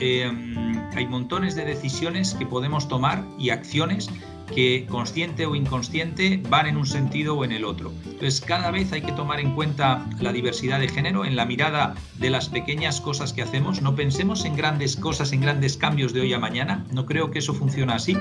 Em, 0.00 0.78
hay 0.96 1.06
montones 1.06 1.54
de 1.54 1.64
decisiones 1.64 2.34
que 2.34 2.46
podemos 2.46 2.88
tomar 2.88 3.24
y 3.38 3.50
acciones 3.50 4.08
que 4.54 4.86
consciente 4.90 5.46
o 5.46 5.54
inconsciente 5.54 6.42
van 6.48 6.66
en 6.66 6.76
un 6.76 6.86
sentido 6.86 7.36
o 7.36 7.44
en 7.44 7.52
el 7.52 7.64
otro. 7.64 7.92
Entonces 8.04 8.40
cada 8.40 8.70
vez 8.70 8.92
hay 8.92 9.02
que 9.02 9.12
tomar 9.12 9.40
en 9.40 9.54
cuenta 9.54 10.06
la 10.20 10.32
diversidad 10.32 10.80
de 10.80 10.88
género 10.88 11.24
en 11.24 11.36
la 11.36 11.44
mirada 11.44 11.94
de 12.18 12.30
las 12.30 12.48
pequeñas 12.48 13.00
cosas 13.00 13.32
que 13.32 13.42
hacemos. 13.42 13.80
No 13.80 13.94
pensemos 13.94 14.44
en 14.44 14.56
grandes 14.56 14.96
cosas, 14.96 15.32
en 15.32 15.40
grandes 15.40 15.76
cambios 15.76 16.12
de 16.12 16.22
hoy 16.22 16.32
a 16.32 16.38
mañana. 16.38 16.84
No 16.92 17.06
creo 17.06 17.30
que 17.30 17.38
eso 17.38 17.54
funcione 17.54 17.92
así. 17.92 18.16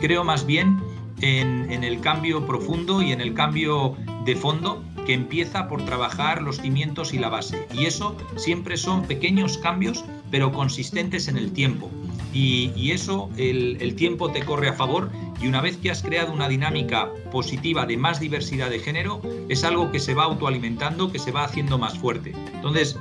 Creo 0.00 0.24
más 0.24 0.44
bien 0.44 0.78
en, 1.22 1.70
en 1.70 1.84
el 1.84 2.00
cambio 2.00 2.46
profundo 2.46 3.02
y 3.02 3.12
en 3.12 3.20
el 3.20 3.34
cambio 3.34 3.96
de 4.24 4.36
fondo 4.36 4.82
que 5.06 5.14
empieza 5.14 5.68
por 5.68 5.84
trabajar 5.84 6.42
los 6.42 6.60
cimientos 6.60 7.14
y 7.14 7.18
la 7.18 7.28
base. 7.28 7.66
Y 7.72 7.86
eso 7.86 8.16
siempre 8.36 8.76
son 8.76 9.02
pequeños 9.02 9.58
cambios, 9.58 10.04
pero 10.30 10.52
consistentes 10.52 11.28
en 11.28 11.36
el 11.36 11.52
tiempo. 11.52 11.90
Y, 12.32 12.92
eso, 12.92 13.28
el, 13.36 13.78
el, 13.80 13.96
tiempo 13.96 14.30
te 14.30 14.44
corre 14.44 14.68
a 14.68 14.72
favor 14.74 15.10
y 15.42 15.48
una 15.48 15.60
vez 15.60 15.76
que 15.76 15.90
has 15.90 16.02
creado 16.02 16.32
una 16.32 16.48
dinámica 16.48 17.08
positiva 17.32 17.86
de 17.86 17.96
más 17.96 18.20
diversidad 18.20 18.70
de 18.70 18.78
género, 18.78 19.20
es 19.48 19.64
algo 19.64 19.90
que 19.90 19.98
se 19.98 20.14
va 20.14 20.24
autoalimentando, 20.24 21.10
que 21.10 21.18
se 21.18 21.32
va 21.32 21.44
haciendo 21.44 21.76
más 21.76 21.98
fuerte. 21.98 22.32
Entonces, 22.54 22.98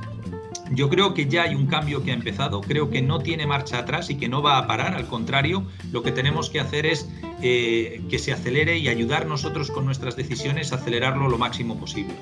yo 0.72 0.90
creo 0.90 1.14
que 1.14 1.28
ya 1.28 1.44
hay 1.44 1.56
un 1.56 1.68
cambio 1.68 2.04
que 2.04 2.12
ha 2.12 2.14
empezado, 2.14 2.62
creo 2.62 2.90
que 2.90 3.02
no 3.02 3.20
tiene 3.20 3.48
marcha 3.48 3.80
atrás 3.80 4.10
y 4.10 4.18
que 4.18 4.30
no 4.30 4.42
va 4.42 4.58
a 4.58 4.68
parar, 4.68 4.94
al 4.94 5.08
contrario, 5.08 5.64
lo 5.92 6.04
que 6.04 6.12
tenemos 6.12 6.50
que 6.50 6.60
hacer 6.60 6.86
es 6.86 7.10
eh, 7.42 8.02
que 8.10 8.20
se 8.20 8.34
acelere 8.34 8.78
y 8.78 8.88
ayudar 8.88 9.26
nosotros 9.26 9.72
con 9.72 9.86
nuestras 9.86 10.16
decisiones 10.16 10.72
a 10.72 10.76
acelerarlo 10.76 11.28
lo 11.28 11.38
máximo 11.38 11.78
posible. 11.78 12.14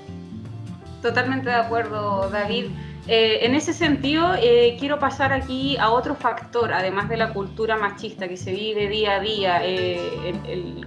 Totalmente 1.01 1.49
de 1.49 1.55
acuerdo, 1.55 2.29
David. 2.29 2.67
Eh, 3.07 3.45
en 3.45 3.55
ese 3.55 3.71
sentido, 3.71 4.35
eh, 4.35 4.75
quiero 4.79 4.99
pasar 4.99 5.31
aquí 5.31 5.77
a 5.77 5.91
otro 5.91 6.15
factor, 6.15 6.73
además 6.73 7.07
de 7.07 7.15
la 7.15 7.33
cultura 7.33 7.77
machista 7.77 8.27
que 8.27 8.35
se 8.35 8.51
vive 8.51 8.89
día 8.89 9.15
a 9.15 9.19
día, 9.21 9.61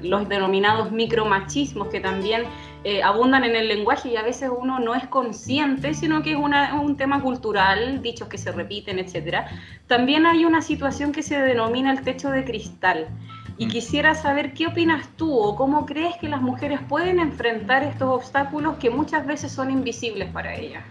los 0.03 0.29
denominados 0.29 0.93
micromachismos 0.93 1.89
que 1.89 2.01
también 2.01 2.45
eh, 2.83 3.03
abundan 3.03 3.45
en 3.45 3.57
el 3.57 3.69
lenguaje 3.69 4.09
y 4.09 4.17
a 4.17 4.23
veces 4.23 4.51
uno 4.57 4.81
no 4.81 4.95
es 4.95 5.07
consciente, 5.09 5.93
sino 5.93 6.23
que 6.23 6.33
es 6.33 6.39
un 6.39 6.97
tema 6.97 7.21
cultural, 7.21 8.01
dichos 8.01 8.27
que 8.29 8.39
se 8.39 8.53
repiten, 8.53 8.99
etc. 8.99 9.45
También 9.87 10.25
hay 10.25 10.47
una 10.47 10.63
situación 10.63 11.13
que 11.13 11.23
se 11.23 11.39
denomina 11.39 11.93
el 11.93 12.01
techo 12.01 12.31
de 12.31 12.45
cristal. 12.45 13.09
Y 13.59 13.67
mm. 13.67 13.69
quisiera 13.69 14.15
saber 14.15 14.55
qué 14.55 14.67
opinas 14.67 15.09
tú 15.17 15.39
o 15.39 15.57
cómo 15.57 15.85
crees 15.85 16.17
que 16.17 16.31
las 16.31 16.41
mujeres 16.41 16.81
pueden 16.89 17.19
enfrentar 17.21 17.83
estos 17.83 18.09
obstáculos 18.09 18.79
que 18.79 18.89
muchas 18.89 19.27
veces 19.27 19.53
son 19.53 19.71
invisibles 19.71 20.31
para 20.31 20.55
ellas. 20.55 20.83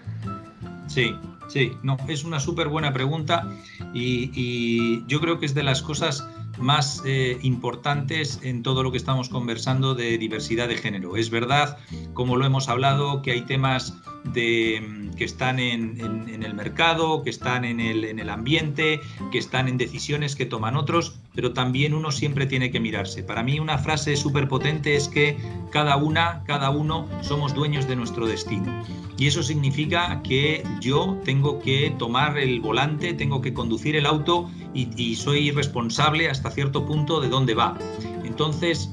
Sí, 0.90 1.16
sí, 1.48 1.74
no, 1.84 1.98
es 2.08 2.24
una 2.24 2.40
súper 2.40 2.68
buena 2.68 2.92
pregunta 2.92 3.48
y, 3.94 5.06
yo 5.06 5.22
creo 5.22 5.40
que 5.40 5.46
es 5.46 5.54
de 5.54 5.64
las 5.64 5.82
cosas 5.82 6.28
más 6.58 7.02
eh, 7.06 7.38
importantes 7.44 8.40
en 8.44 8.64
todo 8.64 8.84
lo 8.84 8.92
que 8.92 8.98
estamos 8.98 9.30
conversando 9.30 9.96
de 9.96 10.18
diversidad 10.18 10.68
de 10.68 10.76
género. 10.78 11.16
Es 11.16 11.30
verdad, 11.30 11.78
como 12.14 12.36
lo 12.36 12.46
hemos 12.46 12.68
hablado, 12.68 13.22
que 13.22 13.32
hay 13.32 13.42
temas 13.42 13.96
de, 14.26 14.82
mm, 14.82 15.16
que 15.16 15.24
están 15.24 15.60
en, 15.60 16.00
el 16.44 16.54
mercado, 16.56 17.24
que 17.24 17.30
están 17.30 17.66
en 17.66 17.80
el, 17.80 18.04
en 18.04 18.20
el 18.20 18.30
ambiente, 18.30 19.00
que 19.32 19.38
están 19.38 19.68
en 19.68 19.78
decisiones 19.78 20.36
que 20.36 20.46
toman 20.46 20.76
otros, 20.76 21.20
pero 21.40 21.54
también 21.54 21.94
uno 21.94 22.12
siempre 22.12 22.46
tiene 22.48 22.70
que 22.70 22.82
mirarse. 22.82 23.24
Para 23.24 23.44
mí 23.44 23.62
una 23.62 23.78
frase 23.78 24.18
súper 24.18 24.50
potente 24.50 24.98
es 24.98 25.08
que 25.08 25.38
cada 25.72 25.96
una, 25.96 26.44
cada 26.46 26.70
uno 26.70 27.08
somos 27.22 27.54
dueños 27.54 27.88
de 27.88 27.96
nuestro 27.96 28.28
destino. 28.28 28.84
Y 29.18 29.28
eso 29.28 29.42
significa 29.42 30.22
que 30.22 30.66
yo 30.82 31.18
tengo 31.24 31.62
que 31.62 31.96
tomar 31.98 32.38
el 32.38 32.60
volante, 32.60 33.14
tengo 33.14 33.40
que 33.40 33.54
conducir 33.54 33.96
el 33.96 34.06
auto 34.06 34.52
y, 34.74 35.16
soy 35.16 35.52
responsable 35.52 36.30
hasta 36.30 36.52
cierto 36.52 36.86
punto 36.86 37.22
de 37.22 37.30
dónde 37.30 37.54
va. 37.54 37.78
Entonces, 38.26 38.90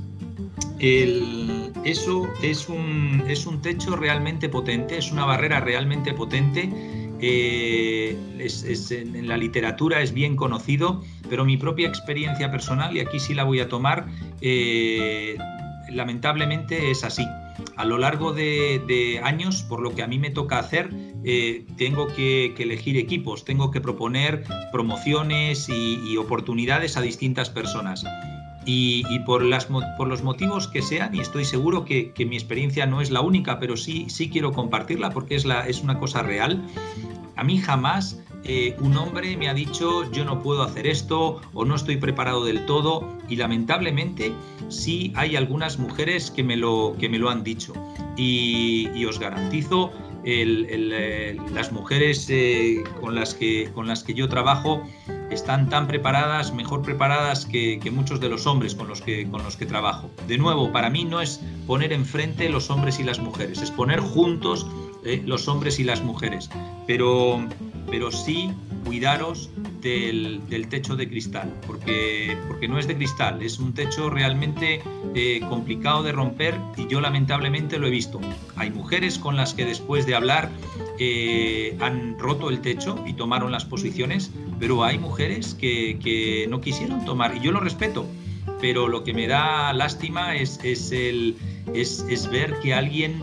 eso 0.79 2.29
es 2.45 2.69
un, 2.69 3.25
es 3.26 3.49
techo 3.61 3.97
realmente 3.97 4.49
potente, 4.49 4.99
es 4.99 5.11
una 5.11 5.25
barrera 5.25 5.59
realmente 5.59 6.15
potente. 6.15 6.71
Eh, 7.19 8.17
en 8.38 9.26
la 9.26 9.37
literatura 9.37 10.03
es 10.03 10.12
bien 10.12 10.37
conocido, 10.37 11.03
pero 11.28 11.45
mi 11.45 11.56
propia 11.56 11.88
experiencia 11.88 12.50
personal, 12.50 12.97
y 12.97 13.00
aquí 13.00 13.21
sí 13.21 13.35
la 13.35 13.45
voy 13.45 13.61
a 13.61 13.68
tomar, 13.68 14.06
eh, 14.40 15.37
lamentablemente 15.90 16.90
es 16.90 17.04
así. 17.04 17.26
A 17.76 17.85
lo 17.85 17.99
largo 17.99 18.33
de, 18.33 19.21
años, 19.23 19.62
por 19.62 19.80
lo 19.80 19.95
que 19.95 20.02
a 20.02 20.06
mí 20.06 20.18
me 20.18 20.30
toca 20.30 20.59
hacer, 20.59 20.90
eh, 21.25 21.66
tengo 21.76 22.09
que, 22.09 22.54
elegir 22.59 22.97
equipos, 22.97 23.45
tengo 23.45 23.71
que 23.71 23.80
proponer 23.80 24.45
promociones 24.73 25.68
y, 25.68 26.16
oportunidades 26.16 26.97
a 26.97 27.02
distintas 27.02 27.50
personas. 27.50 28.04
Y, 28.64 29.04
por, 29.21 29.42
los 29.42 30.23
motivos 30.23 30.68
que 30.68 30.83
sean, 30.83 31.14
y 31.14 31.21
estoy 31.21 31.45
seguro 31.45 31.85
que, 31.85 32.12
mi 32.28 32.37
experiencia 32.37 32.87
no 32.87 33.00
es 33.00 33.11
la 33.11 33.21
única, 33.21 33.59
pero 33.59 33.76
sí, 33.76 34.06
sí 34.09 34.28
quiero 34.28 34.52
compartirla 34.52 35.11
porque 35.11 35.37
es, 35.37 35.47
es 35.66 35.83
una 35.83 35.99
cosa 35.99 36.23
real, 36.23 36.62
a 37.37 37.45
mí 37.45 37.59
jamás 37.59 38.18
eh, 38.49 38.76
un 38.79 38.97
hombre 38.97 39.37
me 39.37 39.49
ha 39.49 39.55
dicho 39.55 40.09
yo 40.12 40.25
no 40.25 40.41
puedo 40.41 40.62
hacer 40.62 40.87
esto 40.87 41.41
o 41.53 41.65
no 41.65 41.75
estoy 41.75 41.97
preparado 41.97 42.45
del 42.45 42.65
todo 42.65 43.19
y 43.29 43.35
lamentablemente 43.35 44.33
sí 44.69 45.12
hay 45.17 45.35
algunas 45.35 45.81
mujeres 45.81 46.31
que 46.31 46.45
me 46.45 46.57
lo, 46.57 46.95
que 46.97 47.09
me 47.09 47.19
lo 47.19 47.29
han 47.29 47.43
dicho 47.43 47.73
y, 48.17 49.05
os 49.05 49.19
garantizo 49.19 49.91
eh, 50.25 51.37
las 51.53 51.73
mujeres 51.73 52.26
eh, 52.31 52.85
con, 53.00 53.17
las 53.17 53.35
que, 53.35 53.71
con 53.75 53.88
las 53.88 54.05
que 54.05 54.15
yo 54.15 54.29
trabajo 54.29 54.83
están 55.31 55.69
tan 55.69 55.88
preparadas, 55.88 56.55
mejor 56.55 56.83
preparadas 56.83 57.47
que, 57.47 57.81
muchos 57.93 58.21
de 58.21 58.29
los 58.29 58.47
hombres 58.47 58.76
con 58.76 58.87
los, 58.87 59.03
que, 59.03 59.29
con 59.29 59.43
los 59.43 59.57
que 59.57 59.67
trabajo. 59.67 60.11
De 60.29 60.38
nuevo, 60.38 60.73
para 60.73 60.88
mí 60.88 61.05
no 61.05 61.21
es 61.21 61.41
poner 61.67 61.93
enfrente 61.93 62.49
los 62.49 62.71
hombres 62.71 63.00
y 63.00 63.05
las 63.05 63.19
mujeres, 63.19 63.61
es 63.61 63.71
poner 63.71 64.00
juntos 64.00 64.67
los 65.25 65.47
hombres 65.47 65.79
y 65.79 65.85
las 65.85 66.03
mujeres. 66.03 66.50
Pero 66.87 67.47
pero 67.90 68.11
sí 68.11 68.50
cuidaros 68.85 69.50
del, 69.81 70.40
techo 70.69 70.97
de 70.97 71.09
cristal, 71.09 71.52
porque, 71.66 72.37
porque 72.49 72.69
no 72.69 72.78
es 72.78 72.87
de 72.87 72.97
cristal, 72.97 73.43
es 73.43 73.59
un 73.59 73.73
techo 73.73 74.11
realmente 74.11 74.81
eh, 75.14 75.40
complicado 75.49 76.02
de 76.02 76.12
romper 76.12 76.55
y 76.76 76.87
yo 76.87 77.00
lamentablemente 77.00 77.78
lo 77.78 77.87
he 77.87 77.90
visto. 77.90 78.21
Hay 78.57 78.71
mujeres 78.71 79.19
con 79.19 79.37
las 79.37 79.55
que 79.55 79.64
después 79.64 80.07
de 80.07 80.14
hablar 80.14 80.50
eh, 80.99 81.76
han 81.81 82.19
roto 82.19 82.49
el 82.49 82.61
techo 82.61 83.02
y 83.07 83.14
tomaron 83.14 83.52
las 83.52 83.64
posiciones, 83.64 84.31
pero 84.59 84.85
hay 84.85 84.99
mujeres 84.99 85.55
que, 85.55 86.47
no 86.49 86.61
quisieron 86.61 87.05
tomar 87.05 87.37
y 87.37 87.40
yo 87.40 87.52
lo 87.52 87.61
respeto, 87.61 88.07
pero 88.61 88.88
lo 88.88 89.05
que 89.05 89.12
me 89.12 89.26
da 89.26 89.73
lástima 89.73 90.37
es, 90.37 90.61
es, 90.62 90.93
el, 90.93 91.37
es, 91.75 92.07
es 92.09 92.31
ver 92.31 92.59
que 92.61 92.73
alguien 92.73 93.21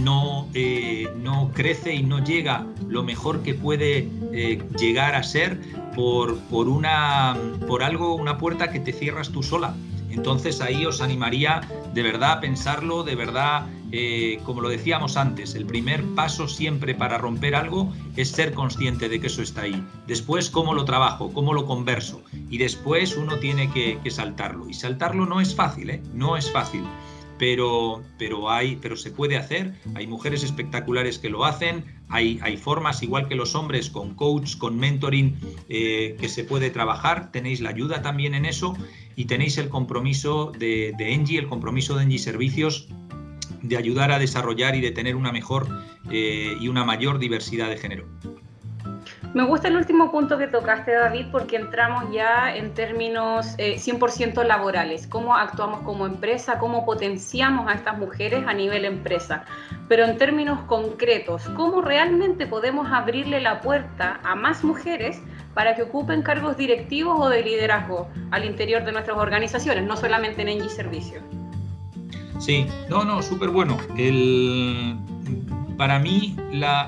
no, 0.00 0.48
eh, 0.54 1.12
no 1.16 1.50
crece 1.54 1.94
y 1.94 2.02
no 2.02 2.24
llega 2.24 2.66
lo 2.88 3.02
mejor 3.02 3.42
que 3.42 3.54
puede 3.54 4.08
eh, 4.32 4.62
llegar 4.78 5.14
a 5.14 5.22
ser 5.22 5.60
por, 5.94 6.38
por, 6.44 6.68
una, 6.68 7.36
por 7.66 7.82
algo, 7.82 8.14
una 8.14 8.38
puerta 8.38 8.70
que 8.70 8.80
te 8.80 8.92
cierras 8.92 9.30
tú 9.30 9.42
sola. 9.42 9.74
Entonces 10.10 10.60
ahí 10.60 10.84
os 10.84 11.00
animaría 11.00 11.62
de 11.94 12.02
verdad 12.02 12.32
a 12.32 12.40
pensarlo, 12.40 13.02
de 13.02 13.14
verdad, 13.14 13.66
eh, 13.92 14.40
como 14.44 14.60
lo 14.60 14.68
decíamos 14.68 15.16
antes, 15.16 15.54
el 15.54 15.64
primer 15.64 16.04
paso 16.14 16.48
siempre 16.48 16.94
para 16.94 17.16
romper 17.16 17.54
algo 17.54 17.90
es 18.16 18.30
ser 18.30 18.52
consciente 18.52 19.08
de 19.08 19.20
que 19.20 19.28
eso 19.28 19.40
está 19.40 19.62
ahí. 19.62 19.82
Después, 20.06 20.50
cómo 20.50 20.74
lo 20.74 20.84
trabajo, 20.84 21.32
cómo 21.32 21.54
lo 21.54 21.64
converso. 21.64 22.22
Y 22.50 22.58
después 22.58 23.16
uno 23.16 23.38
tiene 23.38 23.70
que, 23.70 23.98
que 24.04 24.10
saltarlo. 24.10 24.68
Y 24.68 24.74
saltarlo 24.74 25.24
no 25.24 25.40
es 25.40 25.54
fácil. 25.54 26.00
No 26.12 26.36
es 26.36 26.50
fácil 26.50 26.82
pero, 27.42 28.04
pero, 28.18 28.50
hay, 28.52 28.76
pero 28.80 28.96
se 28.96 29.10
puede 29.10 29.36
hacer. 29.36 29.74
Hay 29.96 30.06
mujeres 30.06 30.44
espectaculares 30.44 31.18
que 31.18 31.28
lo 31.28 31.44
hacen, 31.44 31.84
Hay, 32.08 32.56
formas, 32.56 33.02
igual 33.02 33.26
que 33.26 33.34
los 33.34 33.56
hombres, 33.56 33.90
con 33.90 34.14
coach, 34.14 34.56
con 34.58 34.78
mentoring, 34.78 35.40
eh, 35.68 36.16
que 36.20 36.28
se 36.28 36.44
puede 36.44 36.70
trabajar. 36.70 37.32
Tenéis 37.32 37.60
la 37.60 37.70
ayuda 37.70 38.00
también 38.00 38.34
en 38.34 38.44
eso 38.44 38.76
y 39.16 39.24
tenéis 39.24 39.58
el 39.58 39.70
compromiso 39.70 40.52
de, 40.56 40.94
de 40.96 41.14
Engie, 41.14 41.40
el 41.40 41.48
compromiso 41.48 41.96
de 41.96 42.04
Engie 42.04 42.20
Servicios 42.20 42.86
de 43.60 43.76
ayudar 43.76 44.12
a 44.12 44.20
desarrollar 44.20 44.76
y 44.76 44.80
de 44.80 44.92
tener 44.92 45.16
una 45.16 45.32
mejor 45.32 45.66
eh, 46.12 46.56
y 46.60 46.68
una 46.68 46.84
mayor 46.84 47.18
diversidad 47.18 47.68
de 47.70 47.76
género. 47.76 48.06
Me 49.34 49.44
gusta 49.44 49.68
el 49.68 49.76
último 49.76 50.10
punto 50.10 50.36
que 50.36 50.46
tocaste, 50.46 50.92
David, 50.92 51.26
porque 51.32 51.56
entramos 51.56 52.04
ya 52.12 52.54
en 52.54 52.74
términos 52.74 53.56
100% 53.56 54.42
eh, 54.42 54.46
laborales, 54.46 55.06
cómo 55.06 55.34
actuamos 55.34 55.80
como 55.80 56.04
empresa, 56.04 56.58
cómo 56.58 56.84
potenciamos 56.84 57.66
a 57.66 57.72
estas 57.72 57.96
mujeres 57.96 58.44
a 58.46 58.52
nivel 58.52 58.84
empresa. 58.84 59.44
Pero 59.88 60.04
en 60.04 60.18
términos 60.18 60.60
concretos, 60.66 61.48
¿cómo 61.56 61.80
realmente 61.80 62.46
podemos 62.46 62.92
abrirle 62.92 63.40
la 63.40 63.62
puerta 63.62 64.20
a 64.22 64.34
más 64.34 64.64
mujeres 64.64 65.22
para 65.54 65.74
que 65.76 65.82
ocupen 65.84 66.20
cargos 66.20 66.58
directivos 66.58 67.18
o 67.18 67.30
de 67.30 67.42
liderazgo 67.42 68.08
al 68.32 68.44
interior 68.44 68.84
de 68.84 68.92
nuestras 68.92 69.16
organizaciones, 69.16 69.84
no 69.84 69.96
solamente 69.96 70.42
en 70.42 70.48
Engie 70.48 70.68
Servicios? 70.68 71.22
Sí, 72.38 72.66
no, 72.90 73.02
no, 73.04 73.22
súper 73.22 73.48
bueno. 73.48 73.78
El, 73.96 74.98
para 75.82 75.98
mí 75.98 76.36
la, 76.52 76.86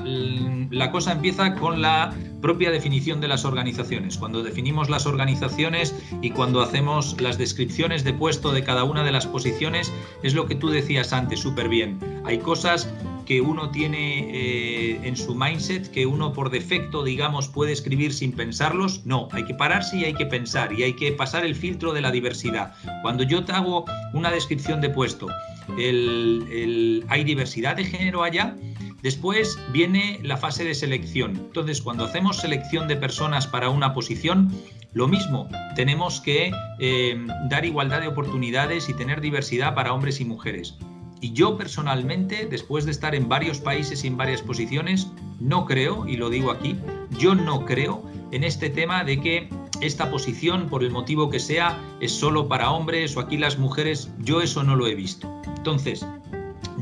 cosa 0.92 1.10
empieza 1.10 1.56
con 1.56 1.82
la 1.82 2.14
propia 2.40 2.70
definición 2.70 3.20
de 3.20 3.26
las 3.26 3.44
organizaciones. 3.44 4.16
Cuando 4.16 4.44
definimos 4.44 4.88
las 4.88 5.04
organizaciones 5.04 5.92
y 6.22 6.30
cuando 6.30 6.62
hacemos 6.62 7.20
las 7.20 7.36
descripciones 7.36 8.04
de 8.04 8.12
puesto 8.12 8.52
de 8.52 8.62
cada 8.62 8.84
una 8.84 9.02
de 9.02 9.10
las 9.10 9.26
posiciones, 9.26 9.92
es 10.22 10.34
lo 10.34 10.46
que 10.46 10.54
tú 10.54 10.68
decías 10.68 11.12
antes 11.12 11.40
súper 11.40 11.68
bien. 11.68 11.98
Hay 12.24 12.38
cosas 12.38 12.88
que 13.26 13.40
uno 13.40 13.70
tiene 13.70 14.30
eh, 14.30 15.00
en 15.02 15.16
su 15.16 15.34
mindset, 15.34 15.90
que 15.90 16.06
uno 16.06 16.32
por 16.32 16.50
defecto, 16.50 17.02
digamos, 17.02 17.48
puede 17.48 17.72
escribir 17.72 18.12
sin 18.14 18.30
pensarlos. 18.30 19.04
No, 19.04 19.26
hay 19.32 19.44
que 19.44 19.54
pararse 19.54 19.96
y 19.96 20.04
hay 20.04 20.14
que 20.14 20.26
pensar 20.26 20.72
y 20.72 20.84
hay 20.84 20.94
que 20.94 21.10
pasar 21.10 21.44
el 21.44 21.56
filtro 21.56 21.92
de 21.92 22.00
la 22.00 22.12
diversidad. 22.12 22.74
Cuando 23.02 23.24
yo 23.24 23.44
te 23.44 23.50
hago 23.50 23.86
una 24.12 24.30
descripción 24.30 24.80
de 24.80 24.90
puesto, 24.90 25.26
¿hay 25.68 27.24
diversidad 27.24 27.74
de 27.74 27.86
género 27.86 28.22
allá? 28.22 28.54
Después 29.04 29.58
viene 29.70 30.18
la 30.22 30.38
fase 30.38 30.64
de 30.64 30.74
selección. 30.74 31.32
Entonces, 31.32 31.82
cuando 31.82 32.06
hacemos 32.06 32.38
selección 32.38 32.88
de 32.88 32.96
personas 32.96 33.46
para 33.46 33.68
una 33.68 33.92
posición, 33.92 34.50
lo 34.94 35.08
mismo, 35.08 35.46
tenemos 35.76 36.22
que 36.22 36.50
eh, 36.78 37.26
dar 37.50 37.66
igualdad 37.66 38.00
de 38.00 38.08
oportunidades 38.08 38.88
y 38.88 38.94
tener 38.94 39.20
diversidad 39.20 39.74
para 39.74 39.92
hombres 39.92 40.22
y 40.22 40.24
mujeres. 40.24 40.78
Y 41.20 41.34
yo 41.34 41.58
personalmente, 41.58 42.46
después 42.46 42.86
de 42.86 42.92
estar 42.92 43.14
en 43.14 43.28
varios 43.28 43.60
países 43.60 44.02
y 44.04 44.06
en 44.06 44.16
varias 44.16 44.40
posiciones, 44.40 45.08
no 45.38 45.66
creo, 45.66 46.08
y 46.08 46.16
lo 46.16 46.30
digo 46.30 46.50
aquí, 46.50 46.74
yo 47.18 47.34
no 47.34 47.66
creo 47.66 48.02
en 48.32 48.42
este 48.42 48.70
tema 48.70 49.04
de 49.04 49.20
que 49.20 49.50
esta 49.82 50.10
posición, 50.10 50.70
por 50.70 50.82
el 50.82 50.90
motivo 50.90 51.28
que 51.28 51.40
sea, 51.40 51.78
es 52.00 52.12
solo 52.12 52.48
para 52.48 52.70
hombres 52.70 53.14
o 53.18 53.20
aquí 53.20 53.36
las 53.36 53.58
mujeres, 53.58 54.10
yo 54.20 54.40
eso 54.40 54.62
no 54.62 54.76
lo 54.76 54.86
he 54.86 54.94
visto. 54.94 55.30
Entonces, 55.58 56.06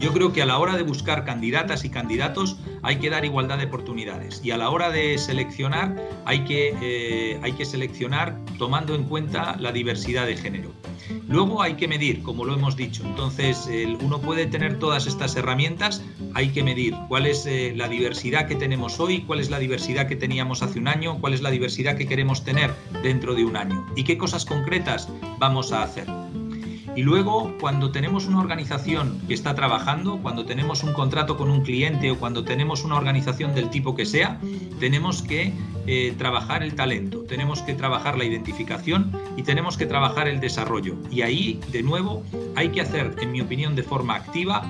yo 0.02 0.12
creo 0.12 0.32
que 0.32 0.42
a 0.42 0.47
la 0.47 0.59
hora 0.59 0.76
de 0.76 0.82
buscar 0.82 1.25
candidatas 1.25 1.85
y 1.85 1.88
candidatos 1.88 2.56
hay 2.82 2.97
que 2.97 3.09
dar 3.09 3.25
igualdad 3.25 3.59
de 3.59 3.66
oportunidades 3.66 4.40
y 4.44 4.50
a 4.50 4.56
la 4.56 4.68
hora 4.68 4.90
de 4.90 5.16
seleccionar 5.16 5.97
hay 6.25 6.40
que, 6.40 6.75
eh, 6.82 7.40
hay 7.42 7.52
que 7.52 7.64
seleccionar 7.64 8.37
tomando 8.59 8.97
en 8.97 9.04
cuenta 9.04 9.56
la 9.61 9.71
diversidad 9.71 10.26
de 10.26 10.37
género. 10.37 10.73
Luego 11.28 11.62
hay 11.62 11.75
que 11.75 11.87
medir, 11.88 12.23
como 12.23 12.44
lo 12.44 12.54
hemos 12.54 12.76
dicho. 12.76 13.04
Entonces, 13.04 13.68
uno 14.00 14.21
puede 14.21 14.47
tener 14.47 14.78
todas 14.78 15.06
estas 15.06 15.37
herramientas, 15.37 16.02
hay 16.35 16.50
que 16.50 16.62
medir 16.62 16.94
cuál 17.09 17.26
es 17.26 17.47
eh, 17.47 17.73
la 17.76 17.88
diversidad 17.88 18.47
que 18.47 18.56
tenemos 18.56 18.99
hoy, 18.99 19.23
cuál 19.23 19.40
es 19.40 19.50
la 19.50 19.59
diversidad 19.59 20.09
que 20.09 20.16
teníamos 20.16 20.62
hace 20.62 20.78
un 20.78 20.88
año, 20.88 21.21
cuál 21.21 21.35
es 21.35 21.42
la 21.42 21.50
diversidad 21.50 21.97
que 21.97 22.06
queremos 22.06 22.44
tener 22.44 22.75
dentro 23.02 23.35
de 23.35 23.44
un 23.44 23.56
año 23.56 23.87
y 23.94 24.04
qué 24.04 24.18
cosas 24.18 24.44
concretas 24.44 25.09
vamos 25.38 25.73
a 25.73 25.82
hacer. 25.85 26.21
Y 26.94 27.02
luego, 27.02 27.56
cuando 27.58 27.90
tenemos 27.90 28.26
una 28.26 28.40
organización 28.40 29.18
que 29.26 29.35
está 29.35 29.55
trabajando, 29.55 30.18
cuando 30.20 30.44
tenemos 30.44 30.83
un 30.83 30.92
contrato 30.92 31.38
con 31.38 31.50
un 31.50 31.62
cliente 31.62 32.11
o 32.11 32.18
cuando 32.18 32.44
tenemos 32.44 32.85
una 32.85 32.96
organización 32.96 33.55
del 33.55 33.70
tipo 33.70 33.94
que 33.94 34.05
sea, 34.05 34.38
tenemos 34.78 35.22
que 35.22 35.55
eh, 35.87 36.14
trabajar 36.18 36.62
el 36.62 36.74
talento, 36.74 37.20
tenemos 37.22 37.62
que 37.62 37.74
trabajar 37.74 38.18
la 38.18 38.24
identificación 38.24 39.11
y 39.37 39.42
tenemos 39.42 39.78
que 39.78 39.87
trabajar 39.87 40.28
el 40.28 40.38
desarrollo. 40.38 40.96
Y 41.11 41.22
ahí, 41.22 41.61
de 41.70 41.83
nuevo, 41.83 42.22
hay 42.57 42.68
que 42.68 42.83
hacer, 42.83 43.16
en 43.20 43.33
mi 43.33 43.40
opinión, 43.40 43.74
de 43.74 43.83
forma 43.83 44.14
activa, 44.14 44.62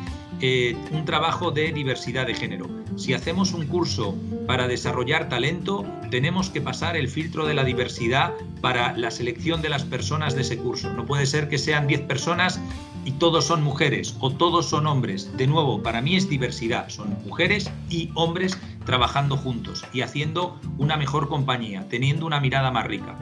eh, 0.45 0.77
un 0.91 1.05
trabajo 1.05 1.53
de 1.53 1.73
diversidad 1.73 2.27
de 2.27 2.35
género. 2.35 2.69
Si 2.97 3.15
hacemos 3.15 3.53
un 3.53 3.67
curso 3.69 4.17
para 4.47 4.67
desarrollar 4.67 5.29
talento, 5.29 5.87
tenemos 6.11 6.51
que 6.51 6.61
pasar 6.61 6.97
el 6.97 7.09
filtro 7.09 7.47
de 7.47 7.55
la 7.55 7.63
diversidad 7.63 8.35
para 8.61 8.97
la 8.97 9.13
selección 9.13 9.63
de 9.63 9.69
las 9.69 9.85
personas 9.85 10.35
de 10.35 10.43
ese 10.43 10.59
curso. 10.59 10.93
No 10.93 11.07
puede 11.07 11.27
ser 11.27 11.49
que 11.49 11.59
sean 11.59 11.87
10 11.87 12.03
personas 12.03 12.61
y 13.05 13.13
todos 13.13 13.47
son 13.47 13.63
mujeres 13.63 14.17
o 14.21 14.31
todos 14.31 14.67
son 14.69 14.87
hombres. 14.87 15.31
De 15.37 15.47
nuevo, 15.47 15.83
para 15.83 16.03
mí 16.03 16.17
es 16.17 16.29
diversidad. 16.29 16.89
Son 16.89 17.17
mujeres 17.25 17.71
y 17.89 18.11
hombres 18.15 18.59
trabajando 18.85 19.37
juntos 19.37 19.85
y 19.93 20.01
haciendo 20.01 20.61
una 20.77 20.97
mejor 20.97 21.29
compañía, 21.29 21.87
teniendo 21.89 22.27
una 22.27 22.41
mirada 22.41 22.71
más 22.71 22.87
rica. 22.87 23.17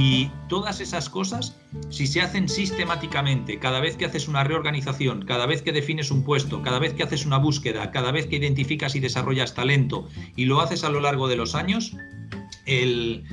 Y 0.00 0.30
todas 0.48 0.80
esas 0.80 1.10
cosas, 1.10 1.58
si 1.90 2.06
se 2.06 2.20
hacen 2.20 2.48
sistemáticamente, 2.48 3.58
cada 3.58 3.80
vez 3.80 3.96
que 3.96 4.04
haces 4.04 4.28
una 4.28 4.44
reorganización, 4.44 5.24
cada 5.24 5.44
vez 5.44 5.60
que 5.60 5.72
defines 5.72 6.12
un 6.12 6.22
puesto, 6.22 6.62
cada 6.62 6.78
vez 6.78 6.94
que 6.94 7.02
haces 7.02 7.26
una 7.26 7.36
búsqueda, 7.38 7.90
cada 7.90 8.12
vez 8.12 8.28
que 8.28 8.36
identificas 8.36 8.94
y 8.94 9.00
desarrollas 9.00 9.54
talento 9.54 10.08
y 10.36 10.44
lo 10.44 10.60
haces 10.60 10.84
a 10.84 10.88
lo 10.88 11.00
largo 11.00 11.26
de 11.26 11.34
los 11.34 11.56
años, 11.56 11.96
eh, 12.64 13.24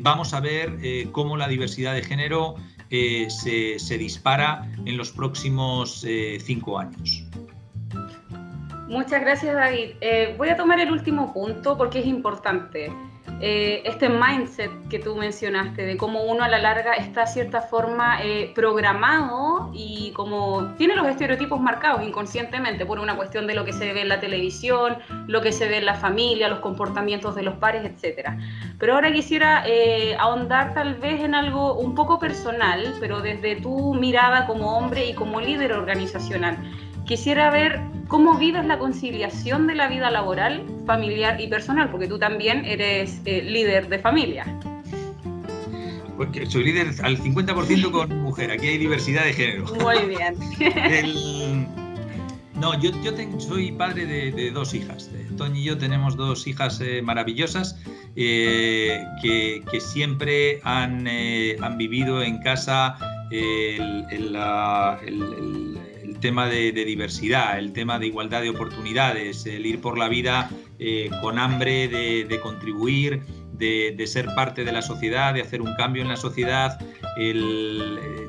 vamos 0.00 0.34
a 0.34 0.40
ver 0.40 0.80
eh, 0.82 1.06
cómo 1.12 1.36
la 1.36 1.46
diversidad 1.46 1.94
de 1.94 2.02
género 2.02 2.56
eh, 2.90 3.28
se, 3.30 3.78
se, 3.78 3.96
dispara 3.96 4.68
en 4.84 4.96
los 4.96 5.12
próximos 5.12 6.04
cinco 6.40 6.80
años. 6.80 7.22
Muchas 8.88 9.20
gracias, 9.20 9.54
David. 9.54 9.90
voy 10.36 10.48
a 10.48 10.56
tomar 10.56 10.80
el 10.80 10.90
último 10.90 11.32
punto 11.32 11.78
porque 11.78 12.00
es 12.00 12.06
importante. 12.06 12.90
Eh, 13.42 13.82
este 13.86 14.10
mindset 14.10 14.70
que 14.90 14.98
tú 14.98 15.16
mencionaste, 15.16 15.82
de 15.82 15.96
cómo 15.96 16.24
uno 16.24 16.44
a 16.44 16.48
la 16.48 16.58
larga 16.58 16.92
está 16.92 17.26
cierta 17.26 17.62
forma 17.62 18.22
eh, 18.22 18.52
programado 18.54 19.70
y 19.72 20.12
como 20.12 20.74
tiene 20.76 20.94
los 20.94 21.06
estereotipos 21.06 21.58
marcados 21.58 22.02
inconscientemente 22.02 22.84
por 22.84 22.98
una 22.98 23.16
cuestión 23.16 23.46
de 23.46 23.54
lo 23.54 23.64
que 23.64 23.72
se 23.72 23.94
ve 23.94 24.02
en 24.02 24.10
la 24.10 24.20
televisión, 24.20 24.98
lo 25.26 25.40
que 25.40 25.52
se 25.52 25.68
ve 25.68 25.78
en 25.78 25.86
la 25.86 25.94
familia, 25.94 26.48
los 26.48 26.60
comportamientos 26.60 27.34
de 27.34 27.42
los 27.42 27.54
pares, 27.54 27.82
etc. 27.84 28.28
Pero 28.78 28.94
ahora 28.94 29.10
quisiera 29.10 29.64
eh, 29.66 30.16
ahondar 30.18 30.74
tal 30.74 30.96
vez 30.96 31.22
en 31.22 31.34
algo 31.34 31.74
un 31.78 31.94
poco 31.94 32.18
personal, 32.18 32.94
pero 33.00 33.22
desde 33.22 33.56
tu 33.56 33.94
mirada 33.94 34.46
como 34.46 34.76
hombre 34.76 35.06
y 35.06 35.14
como 35.14 35.40
líder 35.40 35.72
organizacional. 35.72 36.58
Quisiera 37.10 37.50
ver 37.50 37.80
cómo 38.06 38.38
vives 38.38 38.64
la 38.66 38.78
conciliación 38.78 39.66
de 39.66 39.74
la 39.74 39.88
vida 39.88 40.12
laboral, 40.12 40.64
familiar 40.86 41.40
y 41.40 41.48
personal, 41.48 41.90
porque 41.90 42.06
tú 42.06 42.20
también 42.20 42.64
eres 42.64 43.20
eh, 43.24 43.42
líder 43.42 43.88
de 43.88 43.98
familia. 43.98 44.46
Porque 46.16 46.46
soy 46.46 46.62
líder 46.62 46.94
al 47.02 47.18
50% 47.18 47.90
con 47.90 48.16
mujer, 48.22 48.52
aquí 48.52 48.68
hay 48.68 48.78
diversidad 48.78 49.24
de 49.24 49.32
género. 49.32 49.64
Muy 49.80 49.98
bien. 50.06 51.66
No, 52.54 52.78
yo, 52.78 52.90
yo 53.02 53.12
soy 53.38 53.72
padre 53.72 54.04
de, 54.04 54.50
dos 54.50 54.74
hijas. 54.74 55.10
Tony 55.38 55.60
y 55.60 55.64
yo 55.64 55.78
tenemos 55.78 56.14
dos 56.14 56.46
hijas 56.46 56.78
eh, 56.82 57.00
maravillosas 57.00 57.80
eh, 58.16 59.02
que, 59.22 59.80
siempre 59.80 60.60
han, 60.62 61.08
han, 61.08 61.78
vivido 61.78 62.22
en 62.22 62.38
casa 62.42 62.98
el, 63.30 64.04
el, 64.10 64.36
tema 66.20 66.46
de, 66.46 66.72
diversidad, 66.72 67.58
el 67.58 67.72
tema 67.72 67.98
de 67.98 68.06
igualdad 68.06 68.42
de 68.42 68.50
oportunidades, 68.50 69.46
el 69.46 69.66
ir 69.66 69.80
por 69.80 69.98
la 69.98 70.08
vida 70.08 70.50
eh, 70.78 71.10
con 71.20 71.38
hambre 71.38 71.88
de, 71.88 72.40
contribuir, 72.40 73.22
de, 73.52 74.06
ser 74.06 74.26
parte 74.34 74.64
de 74.64 74.72
la 74.72 74.82
sociedad, 74.82 75.34
de 75.34 75.42
hacer 75.42 75.62
un 75.62 75.74
cambio 75.74 76.02
en 76.02 76.08
la 76.08 76.16
sociedad. 76.16 76.78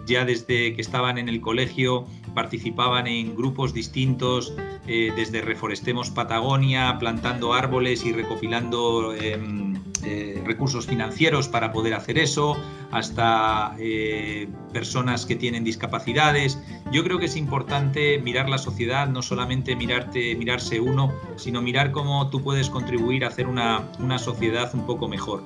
ya 0.08 0.26
desde 0.26 0.74
que 0.74 0.82
estaban 0.82 1.18
en 1.18 1.30
el 1.30 1.40
colegio 1.42 2.08
participaban 2.34 3.08
en 3.08 3.36
grupos 3.36 3.74
distintos, 3.74 4.54
eh, 4.88 5.12
desde 5.16 5.42
Reforestemos 5.42 6.10
Patagonia, 6.10 6.98
plantando 7.00 7.54
árboles 7.54 8.06
y 8.06 8.14
recopilando 8.14 9.14
em, 9.14 9.76
eh, 10.04 10.42
recursos 10.46 10.86
financieros 10.86 11.48
para 11.48 11.72
poder 11.72 11.94
hacer 11.94 12.18
eso, 12.18 12.58
hasta 12.92 13.76
eh, 13.80 14.48
personas 14.74 15.26
que 15.26 15.36
tienen 15.36 15.64
discapacidades. 15.64 16.60
Yo 16.92 17.04
creo 17.04 17.20
que 17.20 17.26
es 17.26 17.36
importante 17.36 18.20
mirar 18.20 18.50
la 18.50 18.58
sociedad, 18.58 19.08
no 19.08 19.22
solamente 19.22 19.76
mirarte, 19.76 20.36
mirarse 20.36 20.80
uno, 20.80 21.14
sino 21.36 21.62
mirar 21.62 21.92
cómo 21.92 22.30
tú 22.30 22.42
puedes 22.42 22.70
contribuir 22.70 23.26
a 23.26 23.30
hacer 23.30 23.48
una, 23.48 23.88
sociedad 24.18 24.70
un 24.74 24.86
poco 24.86 25.08
mejor. 25.08 25.44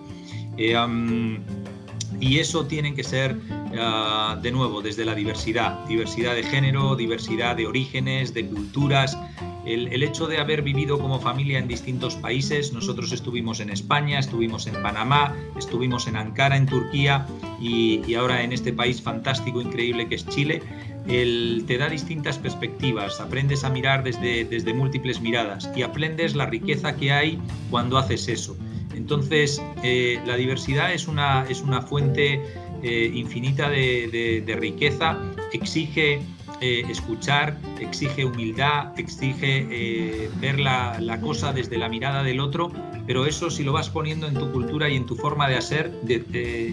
Eh, 0.57 0.75
y 2.19 2.39
eso 2.39 2.65
tiene 2.65 2.93
que 2.93 3.03
ser, 3.03 3.37
ah, 3.77 4.37
de 4.41 4.51
nuevo, 4.51 4.81
desde 4.81 5.05
la 5.05 5.15
diversidad, 5.15 5.85
diversidad 5.85 6.35
de 6.35 6.43
género, 6.43 6.95
diversidad 6.95 7.55
de 7.55 7.67
orígenes, 7.67 8.33
de 8.33 8.47
culturas, 8.47 9.17
el, 9.65 10.03
hecho 10.03 10.27
de 10.27 10.37
haber 10.37 10.61
vivido 10.61 10.99
como 10.99 11.19
familia 11.19 11.59
en 11.59 11.67
distintos 11.67 12.15
países, 12.15 12.73
nosotros 12.73 13.11
estuvimos 13.11 13.59
en 13.59 13.69
España, 13.69 14.19
estuvimos 14.19 14.67
en 14.67 14.81
Panamá, 14.81 15.35
estuvimos 15.57 16.07
en 16.07 16.15
Ankara, 16.15 16.55
en 16.55 16.65
Turquía 16.65 17.25
y, 17.59 18.13
ahora 18.13 18.43
en 18.43 18.53
este 18.53 18.73
país 18.73 19.01
fantástico, 19.01 19.61
increíble 19.61 20.07
que 20.07 20.15
es 20.15 20.27
Chile, 20.27 20.61
te 21.05 21.77
da 21.77 21.89
distintas 21.89 22.37
perspectivas, 22.37 23.19
aprendes 23.19 23.63
a 23.63 23.69
mirar 23.69 24.03
desde, 24.03 24.73
múltiples 24.73 25.21
miradas 25.21 25.69
y 25.75 25.81
aprendes 25.81 26.35
la 26.35 26.45
riqueza 26.45 26.95
que 26.95 27.11
hay 27.11 27.39
cuando 27.69 27.97
haces 27.97 28.27
eso. 28.27 28.55
Entonces, 28.95 29.61
eh, 29.83 30.19
la 30.25 30.37
diversidad 30.37 30.93
es 30.93 31.07
una, 31.07 31.45
es 31.49 31.61
una 31.61 31.81
fuente 31.81 32.41
eh, 32.83 33.11
infinita 33.13 33.69
de, 33.69 34.55
riqueza, 34.59 35.17
exige 35.51 36.21
eh, 36.61 36.83
escuchar, 36.89 37.57
exige 37.79 38.25
humildad, 38.25 38.97
exige 38.99 40.29
ver 40.39 40.59
la, 40.59 40.97
la, 40.99 41.19
cosa 41.19 41.53
desde 41.53 41.77
la 41.77 41.89
mirada 41.89 42.23
del 42.23 42.39
otro, 42.39 42.71
pero 43.07 43.25
eso 43.25 43.49
si 43.49 43.63
lo 43.63 43.73
vas 43.73 43.89
poniendo 43.89 44.27
en 44.27 44.33
tu 44.33 44.51
cultura 44.51 44.89
y 44.89 44.95
en 44.95 45.05
tu 45.05 45.15
forma 45.15 45.47
de 45.47 45.57
hacer, 45.57 45.91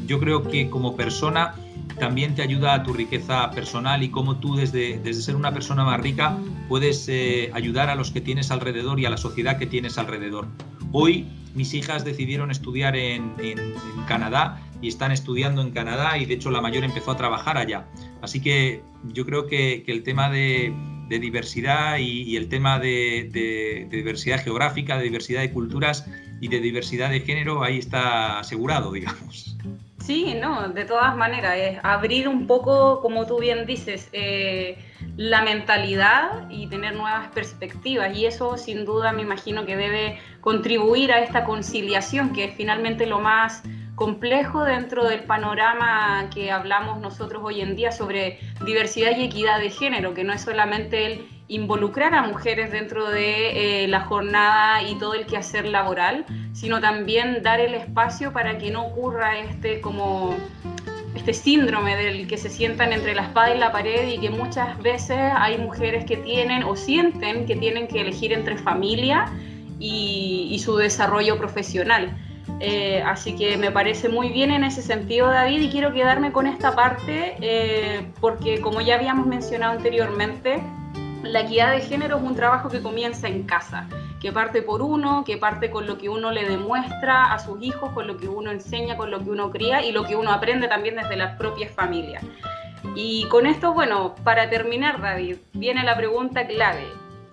yo 0.07 0.19
creo 0.19 0.43
que 0.43 0.71
como 0.71 0.97
persona 0.97 1.55
también 1.99 2.35
te 2.35 2.43
ayuda 2.43 2.75
a 2.75 2.83
tu 2.83 2.93
riqueza 2.93 3.51
personal 3.51 4.03
y 4.03 4.11
cómo 4.11 4.37
tú 4.37 4.57
desde, 4.57 4.99
desde 4.99 5.23
ser 5.23 5.37
una 5.37 5.53
persona 5.53 5.85
más 5.85 6.01
rica 6.01 6.37
puedes 6.69 7.11
ayudar 7.53 7.91
a 7.91 7.95
los 7.95 8.11
que 8.11 8.21
tienes 8.21 8.51
alrededor 8.51 9.01
y 9.01 9.07
a 9.07 9.11
la 9.11 9.17
sociedad 9.17 9.59
que 9.59 9.67
tienes 9.67 9.99
alrededor. 9.99 10.47
Hoy 10.93 11.27
mis 11.55 11.75
hijas 11.75 12.05
decidieron 12.05 12.51
estudiar 12.51 12.97
en, 12.97 13.35
Canadá 14.07 14.61
y 14.83 14.89
están 14.89 15.13
estudiando 15.13 15.63
en 15.63 15.71
Canadá 15.71 16.19
y 16.19 16.27
de 16.27 16.35
hecho 16.35 16.51
la 16.51 16.61
mayor 16.61 16.85
empezó 16.85 17.13
a 17.13 17.17
trabajar 17.17 17.57
allá. 17.57 17.87
Así 18.21 18.43
que 18.43 18.83
yo 19.05 19.25
creo 19.25 19.47
que, 19.47 19.85
el 19.87 20.03
tema 20.03 20.29
de, 20.29 20.75
diversidad 21.09 21.99
y, 21.99 22.37
el 22.37 22.49
tema 22.49 22.79
de, 22.79 23.89
diversidad 23.91 24.43
geográfica, 24.43 24.99
de 24.99 25.05
diversidad 25.05 25.41
de 25.41 25.53
culturas 25.53 26.07
y 26.41 26.49
de 26.49 26.61
diversidad 26.61 27.11
de 27.11 27.21
género 27.21 27.63
ahí 27.63 27.79
está 27.79 28.41
asegurado, 28.41 28.93
digamos. 28.93 29.57
Sí, 30.05 30.35
no, 30.35 30.69
de 30.69 30.85
todas 30.85 31.17
maneras, 31.17 31.55
es 31.57 31.79
abrir 31.85 32.27
un 32.27 32.49
poco, 32.49 33.01
como 33.03 33.25
tú 33.25 33.39
bien 33.39 33.67
dices, 33.67 34.09
eh, 34.13 34.77
la 35.17 35.43
mentalidad 35.43 36.51
y 36.51 36.67
tener 36.67 36.97
nuevas 36.97 37.29
perspectivas. 37.29 38.17
Y 38.17 38.27
eso 38.27 38.57
sin 38.57 38.85
duda 38.85 39.13
me 39.13 39.23
imagino 39.23 39.65
que 39.65 39.77
debe 39.77 40.19
contribuir 40.41 41.13
a 41.13 41.21
esta 41.21 41.45
conciliación, 41.45 42.33
que 42.33 42.47
es 42.47 42.55
finalmente 42.57 43.07
lo 43.07 43.21
más 43.21 43.63
complejo 43.95 44.65
dentro 44.65 45.05
del 45.05 45.25
panorama 45.25 46.29
que 46.33 46.51
hablamos 46.51 47.01
nosotros 47.01 47.43
hoy 47.45 47.61
en 47.61 47.77
día 47.77 47.93
sobre 47.93 48.39
diversidad 48.65 49.17
y 49.17 49.25
equidad 49.25 49.61
de 49.61 49.71
género, 49.71 50.15
que 50.15 50.25
no 50.25 50.33
es 50.33 50.43
solamente 50.43 51.07
el 51.07 51.27
involucrar 51.49 52.15
a 52.15 52.23
mujeres 52.23 52.71
dentro 52.73 53.11
de 53.11 53.85
eh, 53.85 53.89
la 53.89 54.01
jornada 54.01 54.83
y 54.83 54.99
todo 54.99 55.15
el 55.15 55.27
quehacer 55.27 55.67
laboral, 55.67 56.25
sino 56.53 56.81
también 56.81 57.43
dar 57.43 57.61
el 57.61 57.75
espacio 57.75 58.33
para 58.33 58.57
que 58.59 58.71
no 58.71 58.87
ocurra 58.87 59.39
este 59.39 59.81
como 59.81 60.35
este 61.15 61.35
síndrome 61.35 61.95
del 61.97 62.27
que 62.27 62.39
se 62.39 62.49
sientan 62.49 62.93
entre 62.93 63.15
la 63.15 63.23
espada 63.23 63.55
y 63.55 63.59
la 63.59 63.71
pared 63.71 64.09
y 64.09 64.19
que 64.19 64.31
muchas 64.31 64.79
veces 64.83 65.19
hay 65.37 65.59
mujeres 65.59 66.05
que 66.07 66.17
tienen 66.17 66.63
o 66.65 66.75
sienten 66.75 67.45
que 67.47 67.55
tienen 67.57 67.87
que 67.87 68.01
elegir 68.01 68.33
entre 68.33 68.57
familia 68.57 69.27
y, 69.79 70.59
su 70.65 70.77
desarrollo 70.77 71.37
profesional. 71.39 72.17
Eh, 72.61 73.03
así 73.05 73.35
que 73.37 73.57
me 73.57 73.71
parece 73.71 74.09
muy 74.09 74.31
bien 74.31 74.51
en 74.51 74.65
ese 74.65 74.83
sentido, 74.83 75.29
David, 75.29 75.61
y 75.61 75.71
quiero 75.71 75.93
quedarme 75.93 76.33
con 76.33 76.47
esta 76.47 76.75
parte 76.75 77.37
eh, 77.41 78.07
porque, 78.21 78.61
como 78.61 78.81
ya 78.81 78.95
habíamos 78.95 79.27
mencionado 79.27 79.73
anteriormente, 79.73 80.63
la 81.23 81.41
equidad 81.41 81.73
de 81.73 81.81
género 81.81 82.19
es 82.19 82.23
un 82.23 82.37
trabajo 82.37 82.69
que 82.69 82.81
comienza 82.83 83.29
en 83.29 83.45
casa 83.45 83.89
que 84.23 84.31
parte 84.31 84.63
por 84.63 84.83
uno, 84.83 85.25
que 85.25 85.37
parte 85.37 85.69
con 85.69 85.89
lo 85.89 85.99
que 85.99 86.09
uno 86.09 86.31
le 86.31 86.49
demuestra 86.49 87.33
a 87.33 87.41
sus 87.41 87.61
hijos, 87.61 87.91
con 87.91 88.07
lo 88.07 88.19
que 88.19 88.29
uno 88.29 88.53
enseña, 88.53 88.97
con 88.97 89.11
lo 89.11 89.19
que 89.19 89.31
uno 89.31 89.51
cría 89.51 89.85
y 89.85 89.91
lo 89.91 90.05
que 90.05 90.15
uno 90.15 90.31
aprende 90.31 90.69
también 90.69 90.95
desde 90.95 91.17
las 91.17 91.37
propias 91.37 91.73
familias. 91.73 92.23
Y 92.95 93.25
con 93.25 93.47
esto, 93.47 93.75
bueno, 93.75 94.15
para 94.23 94.49
terminar, 94.49 95.01
David, 95.01 95.39
viene 95.55 95.83
la 95.83 95.97
pregunta 95.97 96.47
clave. 96.47 96.87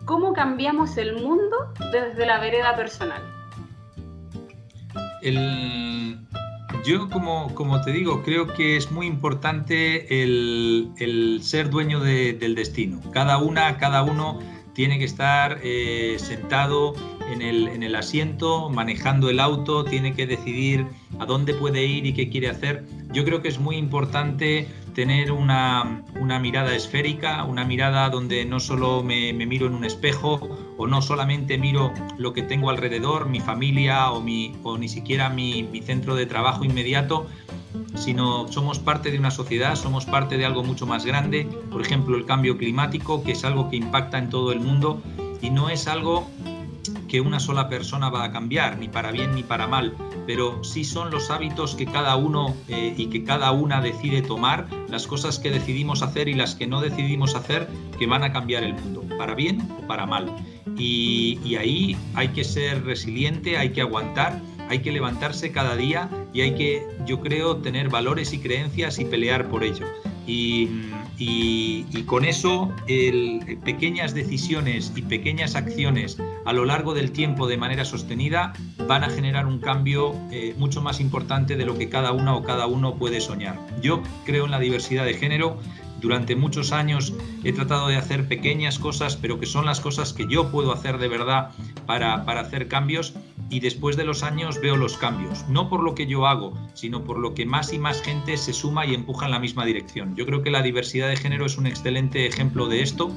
¿Cómo 0.05 0.33
cambiamos 0.33 0.97
el 0.97 1.13
mundo 1.13 1.71
desde 1.91 2.25
la 2.25 2.39
vereda 2.39 2.75
personal? 2.75 3.38
Yo, 5.21 7.09
como, 7.09 7.53
como, 7.55 7.81
te 7.81 7.91
digo, 7.91 8.23
creo 8.23 8.47
que 8.47 8.77
es 8.77 8.91
muy 8.91 9.07
importante 9.07 10.23
el, 10.23 11.39
ser 11.41 11.69
dueño 11.69 11.99
del 11.99 12.55
destino. 12.55 13.01
Cada 13.11 13.37
una, 13.37 13.77
cada 13.77 14.03
uno 14.03 14.39
tiene 14.73 14.97
que 14.97 15.05
estar 15.05 15.59
eh, 15.63 16.15
sentado 16.19 16.93
en 17.31 17.41
el, 17.41 17.67
en 17.67 17.83
el, 17.83 17.95
asiento, 17.95 18.69
manejando 18.69 19.29
el 19.29 19.39
auto, 19.39 19.83
tiene 19.83 20.13
que 20.13 20.25
decidir 20.25 20.87
a 21.19 21.25
dónde 21.25 21.53
puede 21.53 21.85
ir 21.85 22.05
y 22.05 22.13
qué 22.13 22.29
quiere 22.29 22.49
hacer. 22.49 22.85
Yo 23.11 23.25
creo 23.25 23.41
que 23.41 23.49
es 23.49 23.59
muy 23.59 23.75
importante 23.75 24.67
tener 24.93 25.31
una, 25.31 26.03
una 26.19 26.39
mirada 26.39 26.75
esférica, 26.75 27.43
una 27.43 27.65
mirada 27.65 28.09
donde 28.09 28.45
no 28.45 28.59
solo 28.59 29.03
me, 29.03 29.33
miro 29.33 29.67
en 29.67 29.73
un 29.73 29.85
espejo 29.85 30.39
o 30.77 30.87
no 30.87 31.01
solamente 31.01 31.57
miro 31.57 31.93
lo 32.17 32.33
que 32.33 32.43
tengo 32.43 32.69
alrededor, 32.69 33.27
mi 33.27 33.39
familia 33.39 34.11
o, 34.11 34.21
mi, 34.21 34.55
o 34.63 34.77
ni 34.77 34.87
siquiera 34.87 35.29
mi, 35.29 35.63
mi 35.63 35.81
centro 35.81 36.15
de 36.15 36.25
trabajo 36.25 36.63
inmediato, 36.63 37.27
sino 37.95 38.47
somos 38.51 38.79
parte 38.79 39.11
de 39.11 39.19
una 39.19 39.31
sociedad, 39.31 39.75
somos 39.75 40.05
parte 40.05 40.37
de 40.37 40.45
algo 40.45 40.63
mucho 40.63 40.85
más 40.85 41.05
grande, 41.05 41.47
por 41.71 41.81
ejemplo 41.81 42.17
el 42.17 42.25
cambio 42.25 42.57
climático, 42.57 43.23
que 43.23 43.33
es 43.33 43.43
algo 43.43 43.69
que 43.69 43.77
impacta 43.77 44.17
en 44.17 44.29
todo 44.29 44.51
el 44.51 44.59
mundo 44.59 45.01
y 45.41 45.49
no 45.49 45.69
es 45.69 45.87
algo 45.87 46.27
que 47.09 47.19
una 47.19 47.39
sola 47.39 47.67
persona 47.67 48.09
va 48.09 48.23
a 48.23 48.31
cambiar, 48.31 48.77
ni 48.77 48.87
para 48.87 49.11
bien 49.11 49.35
ni 49.35 49.43
para 49.43 49.67
mal, 49.67 49.95
pero 50.25 50.63
sí 50.63 50.85
son 50.85 51.11
los 51.11 51.29
hábitos 51.29 51.75
que 51.75 51.85
cada 51.85 52.15
uno 52.15 52.55
eh, 52.69 52.93
y 52.95 53.07
que 53.07 53.23
cada 53.23 53.51
una 53.51 53.81
decide 53.81 54.21
tomar, 54.21 54.67
las 54.87 55.07
cosas 55.07 55.39
que 55.39 55.51
decidimos 55.51 56.01
hacer 56.01 56.29
y 56.29 56.33
las 56.33 56.55
que 56.55 56.67
no 56.67 56.79
decidimos 56.79 57.35
hacer, 57.35 57.67
que 57.97 58.07
van 58.07 58.23
a 58.23 58.31
cambiar 58.31 58.63
el 58.63 58.75
mundo, 58.75 59.03
para 59.17 59.35
bien 59.35 59.67
o 59.77 59.87
para 59.87 60.05
mal. 60.05 60.33
Y, 60.77 61.39
y 61.43 61.57
ahí 61.57 61.97
hay 62.13 62.29
que 62.29 62.45
ser 62.45 62.85
resiliente, 62.85 63.57
hay 63.57 63.71
que 63.71 63.81
aguantar 63.81 64.41
hay 64.69 64.79
que 64.79 64.91
levantarse 64.91 65.51
cada 65.51 65.75
día 65.75 66.09
y 66.31 66.41
hay 66.41 66.53
que, 66.53 66.87
yo 67.05 67.19
creo, 67.21 67.57
tener 67.57 67.89
valores 67.89 68.33
y 68.33 68.39
creencias 68.39 68.99
y 68.99 69.05
pelear 69.05 69.49
por 69.49 69.63
ello. 69.63 69.87
Y, 70.29 72.03
con 72.05 72.25
eso, 72.25 72.73
pequeñas 73.65 74.13
decisiones 74.13 74.93
y 74.95 75.01
pequeñas 75.01 75.55
acciones 75.55 76.17
a 76.45 76.53
lo 76.53 76.65
largo 76.65 76.93
del 76.93 77.11
tiempo 77.11 77.47
de 77.47 77.57
manera 77.57 77.85
sostenida 77.85 78.53
van 78.87 79.03
a 79.03 79.09
generar 79.09 79.45
un 79.45 79.59
cambio 79.59 80.15
eh, 80.31 80.55
mucho 80.57 80.81
más 80.81 80.99
importante 80.99 81.55
de 81.55 81.65
lo 81.65 81.77
que 81.77 81.89
cada 81.89 82.11
una 82.11 82.35
o 82.35 82.43
cada 82.43 82.67
uno 82.67 82.95
puede 82.95 83.21
soñar. 83.21 83.59
Yo 83.81 84.01
creo 84.25 84.45
en 84.45 84.51
la 84.51 84.59
diversidad 84.59 85.05
de 85.05 85.13
género, 85.13 85.59
durante 86.01 86.35
muchos 86.35 86.71
años 86.71 87.13
he 87.43 87.51
tratado 87.51 87.87
de 87.87 87.97
hacer 87.97 88.27
pequeñas 88.27 88.79
cosas, 88.79 89.17
pero 89.17 89.39
que 89.39 89.45
son 89.45 89.65
las 89.65 89.81
cosas 89.81 90.13
que 90.13 90.25
yo 90.27 90.49
puedo 90.49 90.71
hacer 90.73 90.97
de 90.97 91.07
verdad 91.09 91.51
para, 91.85 92.25
para, 92.25 92.41
hacer 92.41 92.67
cambios 92.67 93.13
y 93.49 93.59
después 93.59 93.97
de 93.97 94.03
los 94.03 94.23
años 94.23 94.61
veo 94.61 94.75
los 94.75 94.97
cambios, 94.97 95.47
no 95.47 95.69
por 95.69 95.83
lo 95.83 95.95
que 95.95 96.05
yo 96.05 96.27
hago, 96.27 96.53
sino 96.73 97.03
por 97.03 97.17
lo 97.17 97.33
que 97.33 97.45
más 97.45 97.73
y 97.73 97.79
más 97.79 98.01
gente 98.01 98.37
se 98.37 98.53
suma 98.53 98.85
y 98.85 98.93
empuja 98.93 99.25
en 99.25 99.31
la 99.31 99.39
misma 99.39 99.65
dirección. 99.65 100.15
Yo 100.15 100.25
creo 100.25 100.43
que 100.43 100.51
la 100.51 100.61
diversidad 100.61 101.09
de 101.09 101.17
género 101.17 101.45
es 101.45 101.57
un 101.57 101.67
excelente 101.67 102.25
ejemplo 102.25 102.67
de 102.67 102.81
esto 102.81 103.11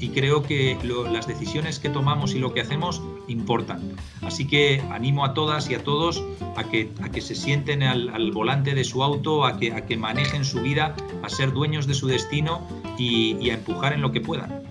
y 0.00 0.08
creo 0.08 0.42
que 0.42 0.78
las 1.12 1.26
decisiones 1.26 1.78
que 1.78 1.88
tomamos 1.88 2.34
y 2.34 2.38
lo 2.38 2.52
que 2.52 2.60
hacemos 2.60 3.02
importan. 3.28 3.96
Así 4.22 4.46
que 4.46 4.82
animo 4.90 5.24
a 5.24 5.34
todas 5.34 5.70
y 5.70 5.74
a 5.74 5.84
todos 5.84 6.22
a 6.56 6.64
que, 6.64 7.20
se 7.20 7.34
sienten 7.34 7.82
al, 7.82 8.30
volante 8.32 8.74
de 8.74 8.84
su 8.84 9.02
auto, 9.02 9.44
a 9.44 9.58
que, 9.58 9.96
manejen 9.96 10.44
su 10.44 10.60
vida, 10.60 10.96
a 11.22 11.28
ser 11.28 11.52
dueños 11.52 11.86
de 11.86 11.94
su 11.94 12.06
destino 12.06 12.66
y 12.98 13.50
a 13.50 13.54
empujar 13.54 13.92
en 13.92 14.02
lo 14.02 14.12
que 14.12 14.20
puedan. 14.20 14.63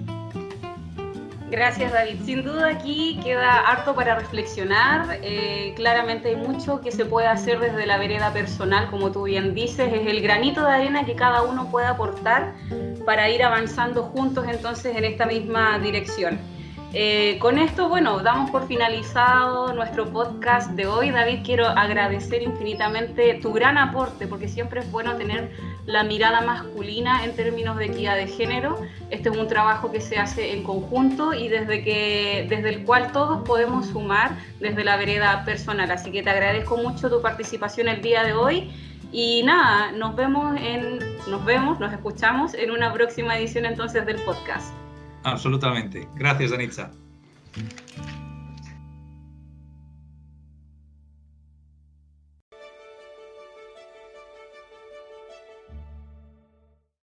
Gracias 1.54 1.92
David. 1.92 2.16
Sin 2.26 2.44
duda 2.44 2.68
aquí 2.68 3.20
queda 3.24 3.60
harto 3.60 3.94
para 3.94 4.16
reflexionar. 4.16 5.20
Eh, 5.22 5.74
claramente 5.76 6.30
hay 6.30 6.36
mucho 6.36 6.82
que 6.82 6.92
se 6.92 7.06
puede 7.06 7.28
hacer 7.28 7.60
desde 7.60 7.86
la 7.86 8.00
vereda 8.00 8.34
personal, 8.34 8.90
como 8.90 9.12
tú 9.12 9.26
bien 9.26 9.54
dices. 9.54 9.94
Es 9.94 10.08
el 10.08 10.24
granito 10.24 10.66
de 10.66 10.72
arena 10.72 11.06
que 11.06 11.14
cada 11.14 11.44
uno 11.44 11.70
puede 11.70 11.86
aportar 11.86 12.56
para 13.06 13.30
ir 13.30 13.44
avanzando 13.44 14.02
juntos 14.02 14.48
entonces 14.50 14.96
en 14.96 15.06
esta 15.06 15.28
misma 15.28 15.78
dirección. 15.78 16.40
Eh, 16.96 17.40
con 17.40 17.58
esto, 17.58 17.90
bueno, 17.90 18.20
damos 18.20 18.52
por 18.52 18.68
finalizado 18.68 19.74
nuestro 19.74 20.12
podcast 20.12 20.70
de 20.74 20.86
hoy. 20.86 21.10
David, 21.10 21.40
quiero 21.44 21.66
agradecer 21.66 22.44
infinitamente 22.44 23.34
tu 23.42 23.52
gran 23.52 23.80
aporte, 23.80 24.28
porque 24.28 24.48
siempre 24.48 24.82
es 24.82 24.92
bueno 24.92 25.16
tener 25.16 25.50
la 25.88 26.04
mirada 26.04 26.42
masculina 26.42 27.26
en 27.26 27.36
términos 27.36 27.78
de 27.78 27.86
equidad 27.86 28.16
de 28.16 28.28
género. 28.28 28.80
Este 29.10 29.30
es 29.30 29.36
un 29.36 29.48
trabajo 29.48 29.92
que 29.92 30.02
se 30.02 30.20
hace 30.20 30.54
en 30.54 30.64
conjunto 30.64 31.34
y 31.34 31.48
desde, 31.48 31.84
que, 31.84 32.46
desde 32.48 32.70
el 32.70 32.86
cual 32.86 33.12
todos 33.12 33.42
podemos 33.42 33.88
sumar 33.88 34.38
desde 34.60 34.84
la 34.84 34.96
vereda 34.96 35.44
personal. 35.46 35.90
Así 35.90 36.12
que 36.12 36.22
te 36.22 36.30
agradezco 36.30 36.78
mucho 36.78 37.10
tu 37.10 37.24
participación 37.24 37.88
el 37.88 38.04
día 38.04 38.24
de 38.24 38.34
hoy. 38.34 38.72
Y 39.12 39.42
nada, 39.42 39.92
nos 39.94 40.16
vemos 40.16 40.56
en, 40.62 41.00
nos 41.28 41.44
vemos, 41.44 41.80
nos 41.80 41.92
escuchamos 41.92 42.54
en 42.54 42.70
una 42.70 42.94
próxima 42.94 43.36
edición 43.36 43.66
entonces 43.66 44.06
del 44.06 44.18
podcast. 44.18 44.83
Absolutamente. 45.24 46.08
Gracias, 46.16 46.52
Danitza. 46.52 46.92